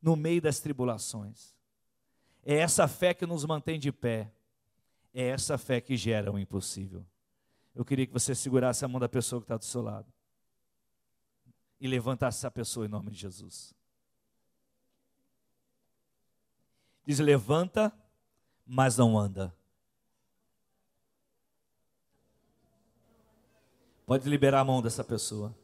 No 0.00 0.14
meio 0.14 0.42
das 0.42 0.60
tribulações. 0.60 1.54
É 2.44 2.56
essa 2.56 2.86
fé 2.86 3.14
que 3.14 3.26
nos 3.26 3.44
mantém 3.44 3.78
de 3.78 3.90
pé. 3.90 4.30
É 5.14 5.28
essa 5.28 5.56
fé 5.56 5.80
que 5.80 5.96
gera 5.96 6.30
o 6.30 6.38
impossível. 6.38 7.06
Eu 7.74 7.84
queria 7.84 8.06
que 8.06 8.12
você 8.12 8.34
segurasse 8.34 8.84
a 8.84 8.88
mão 8.88 9.00
da 9.00 9.08
pessoa 9.08 9.40
que 9.40 9.44
está 9.44 9.56
do 9.56 9.64
seu 9.64 9.80
lado 9.80 10.12
e 11.80 11.86
levantasse 11.86 12.38
essa 12.38 12.50
pessoa 12.50 12.86
em 12.86 12.88
nome 12.88 13.10
de 13.10 13.18
Jesus. 13.18 13.74
Diz: 17.06 17.18
levanta, 17.18 17.92
mas 18.66 18.96
não 18.98 19.18
anda. 19.18 19.54
Pode 24.04 24.28
liberar 24.28 24.60
a 24.60 24.64
mão 24.64 24.80
dessa 24.80 25.04
pessoa. 25.04 25.54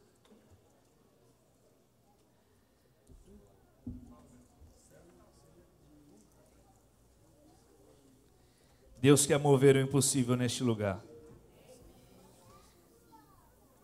Deus 8.99 9.25
quer 9.25 9.37
mover 9.37 9.75
o 9.75 9.79
impossível 9.79 10.35
neste 10.35 10.63
lugar. 10.63 11.03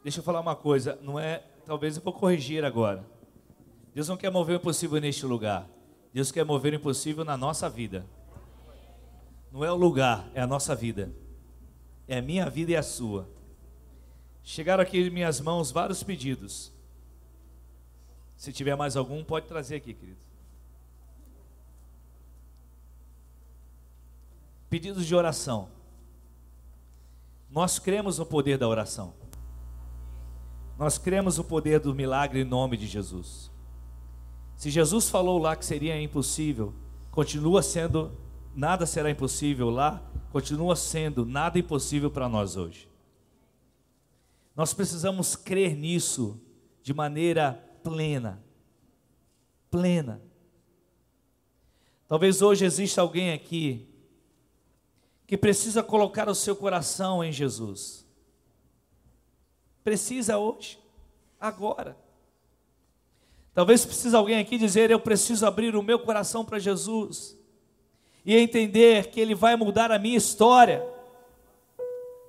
Deixa 0.03 0.19
eu 0.19 0.23
falar 0.23 0.39
uma 0.39 0.55
coisa, 0.55 0.95
não 1.03 1.19
é 1.19 1.51
talvez 1.72 1.95
eu 1.95 2.03
vou 2.03 2.11
corrigir 2.11 2.65
agora. 2.65 3.01
Deus 3.95 4.09
não 4.09 4.17
quer 4.17 4.30
mover 4.30 4.57
o 4.57 4.59
impossível 4.59 4.99
neste 4.99 5.26
lugar. 5.26 5.69
Deus 6.13 6.30
quer 6.30 6.43
mover 6.43 6.74
o 6.74 6.76
impossível 6.76 7.24
na 7.24 7.38
nossa 7.38 7.69
vida. 7.69 8.05
Não 9.49 9.63
é 9.63 9.72
o 9.72 9.78
lugar, 9.78 10.30
é 10.34 10.41
a 10.41 10.45
nossa 10.45 10.76
vida. 10.76 11.15
É 12.09 12.17
a 12.17 12.22
minha 12.22 12.49
vida 12.49 12.72
e 12.74 12.76
a 12.76 12.84
sua. 12.84 13.26
Chegaram 14.43 14.84
aqui 14.84 14.97
em 14.97 15.09
minhas 15.09 15.39
mãos 15.39 15.72
vários 15.72 16.03
pedidos. 16.03 16.74
Se 18.36 18.51
tiver 18.51 18.76
mais 18.76 18.97
algum, 18.97 19.24
pode 19.24 19.47
trazer 19.47 19.78
aqui, 19.78 19.93
querido. 19.93 20.19
Pedidos 24.69 25.05
de 25.05 25.15
oração. 25.15 25.69
Nós 27.49 27.80
cremos 27.80 28.19
no 28.19 28.26
poder 28.26 28.57
da 28.57 28.67
oração. 28.67 29.20
Nós 30.82 30.97
cremos 30.97 31.38
o 31.38 31.43
poder 31.43 31.79
do 31.79 31.93
milagre 31.93 32.41
em 32.41 32.43
nome 32.43 32.75
de 32.75 32.88
Jesus. 32.88 33.51
Se 34.55 34.71
Jesus 34.71 35.11
falou 35.11 35.38
lá 35.38 35.55
que 35.55 35.63
seria 35.63 36.01
impossível, 36.01 36.73
continua 37.11 37.61
sendo, 37.61 38.11
nada 38.55 38.88
será 38.88 39.11
impossível 39.11 39.69
lá, 39.69 40.01
continua 40.32 40.75
sendo 40.75 41.23
nada 41.23 41.59
impossível 41.59 42.09
para 42.09 42.27
nós 42.27 42.57
hoje. 42.57 42.89
Nós 44.55 44.73
precisamos 44.73 45.36
crer 45.36 45.75
nisso 45.75 46.41
de 46.82 46.95
maneira 46.95 47.63
plena. 47.84 48.43
Plena. 49.69 50.19
Talvez 52.07 52.41
hoje 52.41 52.65
exista 52.65 53.01
alguém 53.01 53.34
aqui 53.34 53.88
que 55.27 55.38
precisa 55.38 55.84
colocar 55.84 56.27
o 56.27 56.34
seu 56.34 56.55
coração 56.55 57.23
em 57.23 57.32
Jesus. 57.32 58.01
Precisa 59.84 60.38
hoje, 60.38 60.79
agora. 61.39 61.97
Talvez 63.53 63.86
precise 63.86 64.15
alguém 64.15 64.39
aqui 64.39 64.57
dizer: 64.57 64.91
Eu 64.91 64.99
preciso 64.99 65.45
abrir 65.45 65.75
o 65.75 65.84
meu 65.84 65.99
coração 65.99 66.45
para 66.45 66.59
Jesus 66.59 67.38
e 68.25 68.36
entender 68.36 69.07
que 69.07 69.19
Ele 69.19 69.36
vai 69.36 69.55
mudar 69.55 69.91
a 69.91 69.99
minha 69.99 70.17
história 70.17 70.86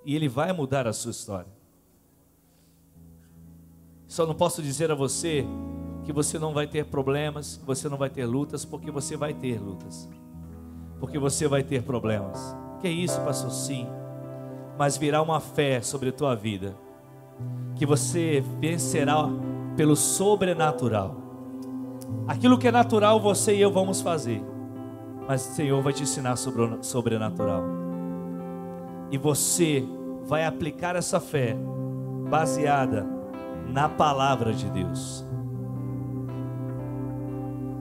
e 0.05 0.17
Ele 0.17 0.29
vai 0.29 0.53
mudar 0.53 0.87
a 0.87 0.93
sua 0.93 1.11
história. 1.11 1.53
Só 4.09 4.27
não 4.27 4.35
posso 4.35 4.63
dizer 4.63 4.91
a 4.91 4.95
você 4.95 5.47
que 6.05 6.13
você 6.13 6.39
não 6.39 6.53
vai 6.53 6.67
ter 6.67 6.85
problemas, 6.87 7.57
que 7.57 7.65
você 7.65 7.89
não 7.89 7.97
vai 7.97 8.11
ter 8.11 8.27
lutas, 8.27 8.65
porque 8.65 8.91
você 8.91 9.17
vai 9.17 9.33
ter 9.33 9.61
lutas, 9.61 10.09
porque 10.99 11.19
você 11.19 11.47
vai 11.47 11.63
ter 11.63 11.83
problemas. 11.83 12.39
Que 12.81 12.89
é 12.89 12.91
isso, 12.91 13.21
pastor? 13.21 13.53
Sim, 13.53 13.87
mas 14.77 14.97
virá 14.97 15.23
uma 15.23 15.39
fé 15.39 15.81
sobre 15.81 16.09
a 16.09 16.13
tua 16.13 16.35
vida 16.35 16.77
que 17.83 17.87
você 17.87 18.41
vencerá 18.61 19.29
pelo 19.77 19.97
sobrenatural. 19.97 21.17
Aquilo 22.29 22.57
que 22.57 22.69
é 22.69 22.71
natural, 22.71 23.19
você 23.19 23.57
e 23.57 23.61
eu 23.61 23.73
vamos 23.73 24.01
fazer, 24.01 24.41
mas 25.27 25.45
o 25.45 25.55
Senhor 25.55 25.83
vai 25.83 25.93
te 25.93 26.05
ensinar 26.05 26.37
sobre 26.37 26.63
o 26.63 26.81
sobrenatural. 26.81 27.65
E 29.11 29.19
você 29.19 29.85
vai 30.23 30.47
aplicar 30.47 30.95
essa 30.95 31.19
fé 31.19 31.57
baseada 32.31 33.05
na 33.67 33.89
palavra 33.89 34.53
de 34.53 34.71
Deus. 34.71 35.27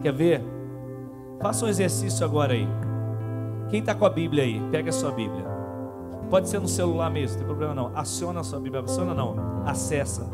Quer 0.01 0.13
ver? 0.13 0.43
Faça 1.39 1.63
um 1.63 1.69
exercício 1.69 2.25
agora 2.25 2.53
aí. 2.53 2.67
Quem 3.69 3.81
está 3.81 3.93
com 3.93 4.05
a 4.05 4.09
Bíblia 4.09 4.45
aí? 4.45 4.59
Pega 4.71 4.89
a 4.89 4.93
sua 4.93 5.11
Bíblia. 5.11 5.50
Pode 6.31 6.47
ser 6.47 6.61
no 6.61 6.67
celular 6.67 7.11
mesmo, 7.11 7.33
não 7.33 7.37
tem 7.39 7.45
problema 7.45 7.75
não. 7.75 7.91
Aciona 7.93 8.39
a 8.39 8.43
sua 8.43 8.57
Bíblia. 8.57 8.81
Aciona 8.81 9.13
não. 9.13 9.35
Acessa. 9.65 10.31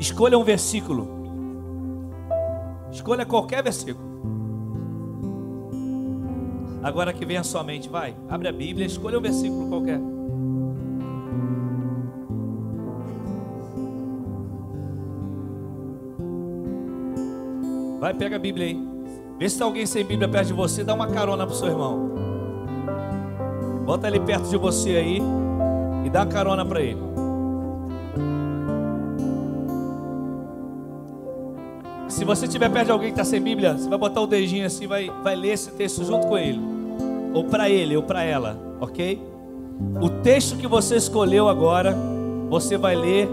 Escolha 0.00 0.38
um 0.38 0.42
versículo. 0.42 1.06
Escolha 2.90 3.26
qualquer 3.26 3.62
versículo. 3.62 4.06
Agora 6.82 7.12
que 7.12 7.26
vem 7.26 7.36
a 7.36 7.44
sua 7.44 7.62
mente, 7.62 7.88
vai, 7.88 8.16
abre 8.30 8.48
a 8.48 8.52
Bíblia, 8.52 8.86
escolha 8.86 9.18
um 9.18 9.22
versículo 9.22 9.68
qualquer. 9.68 10.00
Vai, 18.00 18.14
pega 18.14 18.36
a 18.36 18.38
Bíblia 18.38 18.66
aí. 18.68 18.95
Vê 19.38 19.48
se 19.48 19.58
tem 19.58 19.66
alguém 19.66 19.84
sem 19.84 20.04
Bíblia 20.04 20.28
perto 20.28 20.48
de 20.48 20.52
você, 20.54 20.82
dá 20.82 20.94
uma 20.94 21.08
carona 21.08 21.46
pro 21.46 21.54
seu 21.54 21.68
irmão. 21.68 22.10
Bota 23.84 24.08
ele 24.08 24.18
perto 24.20 24.48
de 24.48 24.56
você 24.56 24.96
aí 24.96 25.22
e 26.04 26.10
dá 26.10 26.20
uma 26.20 26.26
carona 26.26 26.64
para 26.64 26.80
ele. 26.80 27.00
Se 32.08 32.24
você 32.24 32.46
estiver 32.46 32.70
perto 32.70 32.86
de 32.86 32.92
alguém 32.92 33.08
que 33.08 33.20
está 33.20 33.24
sem 33.24 33.42
Bíblia, 33.42 33.74
você 33.74 33.88
vai 33.90 33.98
botar 33.98 34.22
o 34.22 34.26
dedinho 34.26 34.64
assim, 34.64 34.86
vai, 34.86 35.10
vai 35.22 35.36
ler 35.36 35.52
esse 35.52 35.70
texto 35.72 36.02
junto 36.02 36.26
com 36.26 36.38
ele, 36.38 36.60
ou 37.34 37.44
para 37.44 37.68
ele, 37.68 37.94
ou 37.94 38.02
para 38.02 38.22
ela, 38.22 38.56
ok? 38.80 39.22
O 40.00 40.08
texto 40.08 40.56
que 40.56 40.66
você 40.66 40.96
escolheu 40.96 41.46
agora, 41.46 41.94
você 42.48 42.78
vai 42.78 42.96
ler 42.96 43.28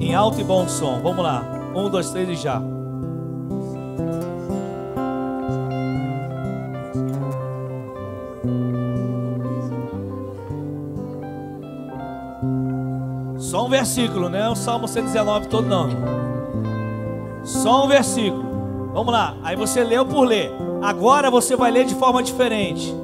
em 0.00 0.14
alto 0.14 0.40
e 0.40 0.44
bom 0.44 0.66
som. 0.66 1.00
Vamos 1.00 1.22
lá, 1.22 1.44
um, 1.76 1.88
dois, 1.88 2.10
três 2.10 2.28
e 2.28 2.34
já. 2.34 2.60
Versículo, 13.84 14.30
né? 14.30 14.48
O 14.48 14.54
Salmo 14.54 14.88
119 14.88 15.46
todo 15.48 15.68
não. 15.68 15.90
Só 17.44 17.84
um 17.84 17.88
versículo. 17.88 18.90
Vamos 18.94 19.12
lá. 19.12 19.36
Aí 19.42 19.54
você 19.56 19.84
leu 19.84 20.06
por 20.06 20.22
ler. 20.22 20.50
Agora 20.80 21.30
você 21.30 21.54
vai 21.54 21.70
ler 21.70 21.84
de 21.84 21.94
forma 21.94 22.22
diferente. 22.22 22.96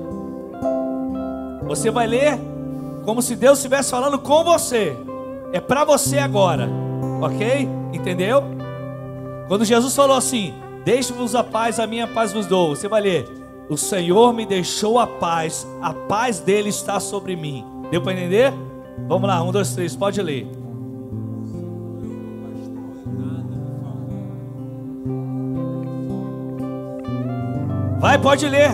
Você 1.67 1.91
vai 1.91 2.07
ler 2.07 2.41
como 3.05 3.21
se 3.21 3.37
Deus 3.37 3.59
estivesse 3.59 3.91
falando 3.91 4.19
com 4.19 4.43
você. 4.43 4.97
É 5.53 5.61
para 5.61 5.85
você 5.85 6.17
agora. 6.17 6.67
OK? 7.21 7.69
Entendeu? 7.93 8.43
Quando 9.47 9.67
Jesus 9.67 9.95
falou 9.95 10.17
assim: 10.17 10.55
"Deixe-vos 10.83 11.35
a 11.35 11.45
paz, 11.45 11.79
a 11.79 11.87
minha 11.87 12.07
paz 12.07 12.33
vos 12.33 12.47
dou". 12.47 12.75
Você 12.75 12.89
vai 12.89 13.03
ler: 13.03 13.29
"O 13.69 13.77
Senhor 13.77 14.33
me 14.33 14.47
deixou 14.47 14.99
a 14.99 15.07
paz, 15.07 15.69
a 15.83 15.93
paz 15.93 16.41
dele 16.41 16.71
está 16.71 16.99
sobre 16.99 17.37
mim". 17.37 17.67
Deu 17.91 18.01
para 18.01 18.15
entender? 18.15 18.55
Vamos 19.07 19.29
lá, 19.29 19.43
um, 19.43 19.53
dois, 19.53 19.75
três, 19.75 19.95
pode 19.95 20.23
ler. 20.23 20.60
Vai, 28.01 28.17
pode 28.19 28.49
ler. 28.49 28.71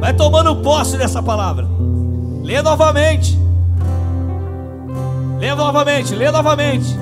Vai 0.00 0.14
tomando 0.14 0.56
posse 0.56 0.96
dessa 0.96 1.22
palavra. 1.22 1.68
Lê 2.42 2.62
novamente. 2.62 3.38
Lê 5.38 5.54
novamente, 5.54 6.14
lê 6.14 6.30
novamente. 6.30 6.98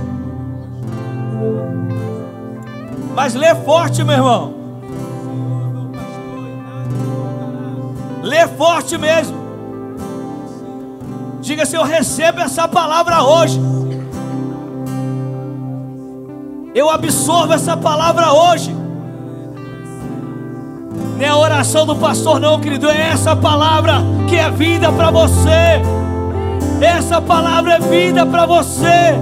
Mas 3.14 3.34
lê 3.34 3.54
forte, 3.54 4.02
meu 4.02 4.16
irmão. 4.16 4.54
Lê 8.22 8.48
forte 8.48 8.98
mesmo. 8.98 9.38
Diga 11.40 11.62
assim: 11.62 11.76
Eu 11.76 11.84
recebo 11.84 12.40
essa 12.40 12.66
palavra 12.66 13.22
hoje. 13.22 13.60
Eu 16.74 16.90
absorvo 16.90 17.52
essa 17.52 17.76
palavra 17.76 18.32
hoje. 18.32 18.79
Não 21.20 21.26
é 21.26 21.28
a 21.28 21.36
oração 21.36 21.84
do 21.84 21.94
pastor, 21.94 22.40
não, 22.40 22.58
querido. 22.58 22.88
É 22.88 23.10
essa 23.10 23.36
palavra 23.36 23.96
que 24.26 24.36
é 24.36 24.50
vida 24.50 24.90
para 24.90 25.10
você. 25.10 25.82
Essa 26.80 27.20
palavra 27.20 27.74
é 27.74 27.78
vida 27.78 28.24
para 28.24 28.46
você. 28.46 29.14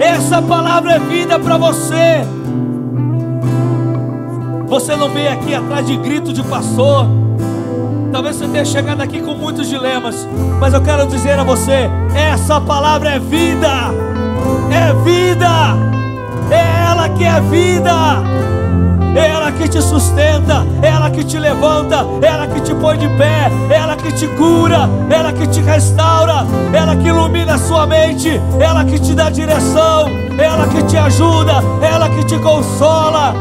Essa 0.00 0.42
palavra 0.42 0.94
é 0.94 0.98
vida 0.98 1.38
para 1.38 1.56
você. 1.56 2.26
Você 4.66 4.96
não 4.96 5.08
veio 5.08 5.32
aqui 5.32 5.54
atrás 5.54 5.86
de 5.86 5.96
grito 5.96 6.32
de 6.32 6.42
pastor. 6.42 7.06
Talvez 8.10 8.34
você 8.34 8.48
tenha 8.48 8.64
chegado 8.64 9.02
aqui 9.02 9.22
com 9.22 9.34
muitos 9.34 9.68
dilemas, 9.68 10.26
mas 10.58 10.74
eu 10.74 10.82
quero 10.82 11.06
dizer 11.06 11.38
a 11.38 11.44
você: 11.44 11.88
essa 12.12 12.60
palavra 12.60 13.10
é 13.10 13.18
vida, 13.20 13.68
é 14.68 14.92
vida, 15.04 15.48
é 16.50 16.90
ela 16.90 17.08
que 17.08 17.24
é 17.24 17.40
vida, 17.40 17.92
é 19.14 19.28
ela 19.28 19.52
que 19.52 19.68
te 19.68 19.80
sustenta, 19.82 20.64
ela 20.82 21.10
que 21.10 21.24
te 21.24 21.38
levanta, 21.38 22.06
ela 22.22 22.46
que 22.46 22.60
te 22.60 22.74
põe 22.74 22.96
de 22.96 23.08
pé, 23.10 23.50
ela 23.70 23.96
que 23.96 24.12
te 24.12 24.26
cura, 24.28 24.88
ela 25.10 25.32
que 25.32 25.46
te 25.46 25.60
restaura, 25.60 26.46
ela 26.72 26.96
que 26.96 27.08
ilumina 27.08 27.54
a 27.54 27.58
sua 27.58 27.86
mente, 27.86 28.40
ela 28.58 28.84
que 28.84 28.98
te 28.98 29.14
dá 29.14 29.28
direção, 29.30 30.06
ela 30.38 30.66
que 30.66 30.82
te 30.84 30.96
ajuda, 30.96 31.62
ela 31.82 32.08
que 32.08 32.24
te 32.24 32.38
consola. 32.38 33.34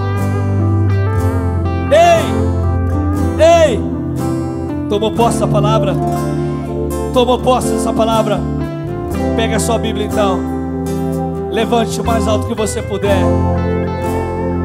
Ei, 1.92 2.24
ei. 3.70 3.92
Tomou 4.90 5.12
posse 5.12 5.40
dessa 5.40 5.48
palavra? 5.48 5.96
Tomou 7.14 7.40
posse 7.40 7.70
dessa 7.70 7.94
palavra? 7.94 8.40
Pega 9.38 9.56
a 9.56 9.60
sua 9.60 9.78
Bíblia 9.78 10.06
então. 10.06 10.40
Levante 11.50 12.00
o 12.02 12.06
mais 12.06 12.28
alto 12.28 12.48
que 12.48 12.54
você 12.54 12.82
puder. 12.82 13.24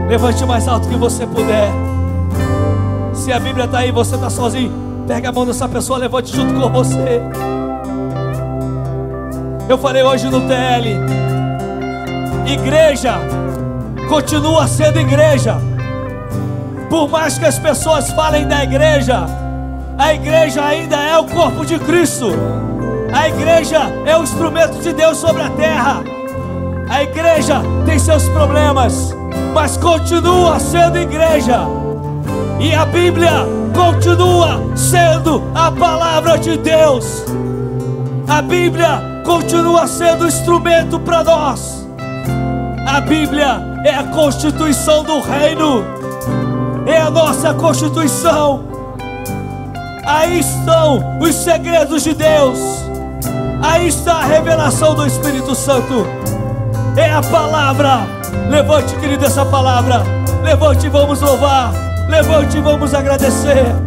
Levante 0.08 0.44
mais 0.44 0.68
alto 0.68 0.88
que 0.88 0.96
você 0.96 1.26
puder. 1.26 1.70
Se 3.12 3.32
a 3.32 3.40
Bíblia 3.40 3.64
está 3.64 3.78
aí, 3.78 3.90
você 3.90 4.14
está 4.14 4.30
sozinho. 4.30 4.72
Pega 5.06 5.30
a 5.30 5.32
mão 5.32 5.44
dessa 5.44 5.68
pessoa, 5.68 5.98
levante 5.98 6.34
junto 6.34 6.54
com 6.54 6.70
você. 6.70 7.20
Eu 9.68 9.76
falei 9.76 10.02
hoje 10.02 10.28
no 10.28 10.40
TL. 10.42 11.00
Igreja 12.46 13.18
continua 14.08 14.68
sendo 14.68 15.00
igreja. 15.00 15.58
Por 16.88 17.08
mais 17.08 17.36
que 17.36 17.44
as 17.44 17.58
pessoas 17.58 18.10
falem 18.12 18.46
da 18.46 18.62
igreja, 18.62 19.26
a 19.98 20.14
igreja 20.14 20.64
ainda 20.64 20.96
é 20.96 21.18
o 21.18 21.24
corpo 21.24 21.66
de 21.66 21.78
Cristo. 21.80 22.30
A 23.12 23.28
igreja 23.28 23.90
é 24.04 24.16
o 24.16 24.22
instrumento 24.22 24.80
de 24.80 24.92
Deus 24.92 25.16
sobre 25.18 25.42
a 25.42 25.50
terra. 25.50 26.04
A 26.88 27.02
igreja 27.02 27.60
tem 27.84 27.98
seus 27.98 28.28
problemas, 28.28 29.12
mas 29.56 29.78
continua 29.78 30.60
sendo 30.60 30.98
igreja. 30.98 31.60
E 32.60 32.74
a 32.74 32.84
Bíblia 32.84 33.30
continua 33.74 34.60
sendo 34.76 35.42
a 35.54 35.72
palavra 35.72 36.36
de 36.36 36.58
Deus. 36.58 37.24
A 38.28 38.42
Bíblia 38.42 39.22
continua 39.24 39.86
sendo 39.86 40.26
instrumento 40.26 41.00
para 41.00 41.24
nós. 41.24 41.88
A 42.86 43.00
Bíblia 43.00 43.80
é 43.82 43.94
a 43.94 44.02
constituição 44.04 45.02
do 45.02 45.20
reino, 45.20 45.82
é 46.84 47.00
a 47.00 47.10
nossa 47.10 47.54
constituição. 47.54 48.62
Aí 50.06 50.38
estão 50.38 51.18
os 51.18 51.34
segredos 51.34 52.02
de 52.02 52.12
Deus. 52.12 52.58
Aí 53.62 53.88
está 53.88 54.16
a 54.16 54.26
revelação 54.26 54.94
do 54.94 55.06
Espírito 55.06 55.54
Santo. 55.54 56.06
É 56.96 57.10
a 57.10 57.20
palavra. 57.20 58.06
Levante, 58.48 58.96
querido, 58.96 59.24
essa 59.24 59.44
palavra. 59.44 60.02
Levante 60.42 60.86
e 60.86 60.88
vamos 60.88 61.20
louvar. 61.20 61.72
Levante 62.08 62.56
e 62.56 62.60
vamos 62.60 62.94
agradecer. 62.94 63.85